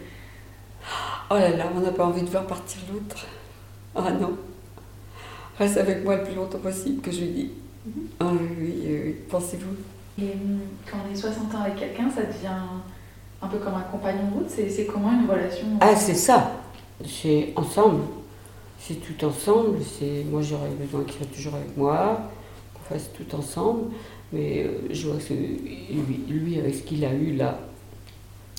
Oh 1.30 1.34
là 1.34 1.56
là, 1.56 1.66
on 1.74 1.80
n'a 1.80 1.90
pas 1.90 2.04
envie 2.04 2.22
de 2.22 2.28
voir 2.28 2.46
partir 2.46 2.80
l'autre. 2.92 3.26
Ah 3.94 4.12
non. 4.12 4.36
Reste 5.58 5.78
avec 5.78 6.04
moi 6.04 6.16
le 6.16 6.24
plus 6.24 6.34
longtemps 6.34 6.58
possible, 6.58 7.00
que 7.00 7.10
je 7.10 7.20
lui 7.20 7.28
dis. 7.28 7.50
Ah 8.20 8.30
oui, 8.32 8.74
oui, 8.86 9.14
pensez-vous. 9.28 10.22
Et 10.22 10.32
hum, 10.32 10.60
quand 10.90 10.98
on 11.06 11.12
est 11.12 11.16
60 11.16 11.54
ans 11.54 11.62
avec 11.62 11.76
quelqu'un, 11.76 12.08
ça 12.10 12.22
devient 12.22 12.48
un 13.42 13.46
peu 13.46 13.58
comme 13.58 13.74
un 13.74 13.82
compagnon 13.82 14.28
de 14.30 14.34
route 14.34 14.48
C'est 14.48 14.86
comment 14.86 15.12
une 15.12 15.28
relation 15.28 15.66
Ah, 15.80 15.94
c'est 15.96 16.14
ça. 16.14 16.52
C'est 17.04 17.52
ensemble. 17.56 18.02
C'est 18.78 18.94
tout 18.94 19.24
ensemble. 19.24 19.78
C'est 19.82 20.24
Moi, 20.30 20.40
j'aurais 20.42 20.70
besoin 20.70 21.04
qu'il 21.04 21.14
soit 21.16 21.34
toujours 21.34 21.54
avec 21.56 21.76
moi, 21.76 22.30
qu'on 22.74 22.94
fasse 22.94 23.10
tout 23.12 23.34
ensemble. 23.36 23.90
Mais 24.32 24.64
euh, 24.64 24.88
je 24.90 25.08
vois 25.08 25.18
que 25.18 25.34
lui, 25.34 26.24
lui 26.28 26.58
avec 26.58 26.74
ce 26.74 26.82
qu'il 26.82 27.04
a 27.04 27.12
eu 27.12 27.36
là, 27.36 27.58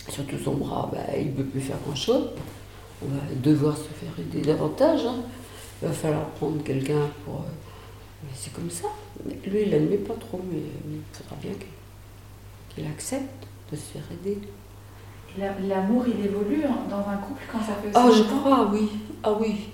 surtout 0.09 0.37
son 0.37 0.55
bras, 0.55 0.89
bah, 0.91 0.99
il 1.17 1.27
ne 1.27 1.31
peut 1.31 1.43
plus 1.43 1.61
faire 1.61 1.77
grand-chose. 1.85 2.29
On 3.03 3.07
va 3.07 3.21
devoir 3.35 3.75
se 3.75 3.83
faire 3.83 4.13
aider 4.19 4.41
davantage. 4.41 5.05
Hein. 5.05 5.15
Il 5.81 5.87
va 5.87 5.93
falloir 5.93 6.25
prendre 6.31 6.61
quelqu'un 6.63 7.09
pour. 7.25 7.43
Mais 8.25 8.31
c'est 8.35 8.53
comme 8.53 8.69
ça. 8.69 8.87
Lui, 9.25 9.63
il 9.63 9.69
n'admet 9.69 9.97
pas 9.97 10.15
trop, 10.15 10.41
mais 10.51 10.59
il 10.89 11.01
faudra 11.13 11.35
bien 11.41 11.51
qu'il 12.69 12.83
qu 12.83 12.89
accepte 12.89 13.47
de 13.71 13.77
se 13.77 13.83
faire 13.83 14.03
aider. 14.11 14.39
L'amour, 15.37 16.05
il 16.07 16.25
évolue 16.25 16.63
dans 16.89 17.09
un 17.09 17.17
couple 17.17 17.41
quand 17.51 17.59
ça 17.59 17.75
fait 17.81 17.89
Ah, 17.93 18.09
je 18.15 18.23
crois, 18.23 18.69
oui. 18.71 18.89
Ah 19.21 19.33
oui. 19.33 19.69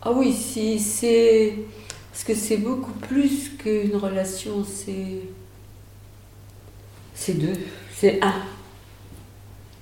Ah 0.00 0.12
oui, 0.12 0.32
si 0.32 0.78
c'est. 0.78 1.58
Parce 2.12 2.24
que 2.24 2.34
c'est 2.34 2.58
beaucoup 2.58 2.92
plus 2.92 3.50
qu'une 3.58 3.96
relation, 3.96 4.64
c'est. 4.64 5.22
C'est 7.14 7.34
deux. 7.34 7.58
C'est 7.92 8.22
un. 8.22 8.34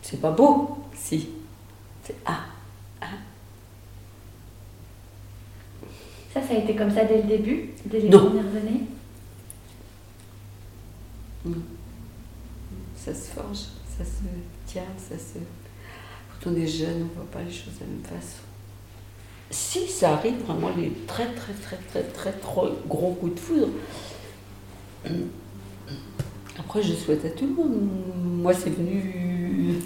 C'est 0.01 0.21
pas 0.21 0.31
beau, 0.31 0.79
si. 0.95 1.29
C'est 2.03 2.17
un. 2.27 2.39
un. 3.03 3.07
Ça, 6.35 6.43
ça 6.43 6.55
a 6.55 6.59
été 6.59 6.75
comme 6.75 6.91
ça 6.91 7.05
dès 7.05 7.19
le 7.19 7.29
début, 7.29 7.71
dès 7.87 8.01
les 8.01 8.09
non. 8.09 8.27
premières 8.27 8.47
années? 8.47 8.81
Non. 11.45 11.63
Ça 12.97 13.15
se 13.15 13.31
forge, 13.31 13.59
ça 13.97 14.05
se 14.05 14.25
tient, 14.67 14.83
ça 14.99 15.17
se. 15.17 15.39
Quand 16.43 16.51
on 16.51 16.57
est 16.57 16.67
jeune, 16.67 17.03
on 17.03 17.05
ne 17.05 17.15
voit 17.15 17.31
pas 17.31 17.43
les 17.43 17.53
choses 17.53 17.75
de 17.75 17.81
la 17.81 17.87
même 17.87 18.03
façon. 18.03 18.43
Si 19.51 19.87
ça 19.87 20.15
arrive 20.15 20.41
vraiment 20.45 20.71
les 20.77 20.91
très 21.07 21.33
très 21.35 21.53
très 21.53 21.77
très 21.77 22.03
très 22.03 22.33
trop 22.33 22.69
gros 22.89 23.13
coups 23.13 23.35
de 23.37 23.41
foudre. 23.41 23.69
Après, 26.59 26.83
je 26.83 26.95
souhaite 26.95 27.25
à 27.25 27.31
tout 27.31 27.47
le 27.47 27.53
monde. 27.53 27.79
Moi, 28.43 28.53
c'est 28.53 28.71
venu. 28.71 29.77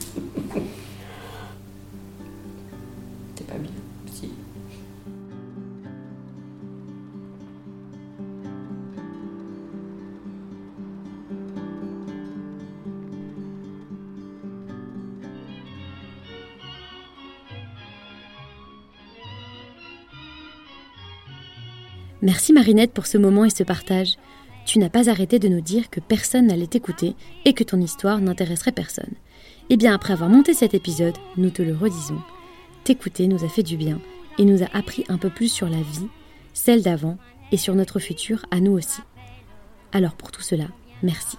Merci 22.28 22.52
Marinette 22.52 22.92
pour 22.92 23.06
ce 23.06 23.16
moment 23.16 23.46
et 23.46 23.50
ce 23.50 23.62
partage. 23.62 24.18
Tu 24.66 24.78
n'as 24.78 24.90
pas 24.90 25.08
arrêté 25.08 25.38
de 25.38 25.48
nous 25.48 25.62
dire 25.62 25.88
que 25.88 25.98
personne 25.98 26.48
n'allait 26.48 26.66
t'écouter 26.66 27.16
et 27.46 27.54
que 27.54 27.64
ton 27.64 27.80
histoire 27.80 28.20
n'intéresserait 28.20 28.72
personne. 28.72 29.14
Eh 29.70 29.78
bien, 29.78 29.94
après 29.94 30.12
avoir 30.12 30.28
monté 30.28 30.52
cet 30.52 30.74
épisode, 30.74 31.16
nous 31.38 31.48
te 31.48 31.62
le 31.62 31.74
redisons. 31.74 32.20
T'écouter 32.84 33.28
nous 33.28 33.46
a 33.46 33.48
fait 33.48 33.62
du 33.62 33.78
bien 33.78 33.98
et 34.36 34.44
nous 34.44 34.62
a 34.62 34.68
appris 34.76 35.06
un 35.08 35.16
peu 35.16 35.30
plus 35.30 35.50
sur 35.50 35.70
la 35.70 35.80
vie, 35.80 36.08
celle 36.52 36.82
d'avant 36.82 37.16
et 37.50 37.56
sur 37.56 37.74
notre 37.74 37.98
futur 37.98 38.44
à 38.50 38.60
nous 38.60 38.72
aussi. 38.72 39.00
Alors 39.92 40.12
pour 40.12 40.30
tout 40.30 40.42
cela, 40.42 40.66
merci. 41.02 41.38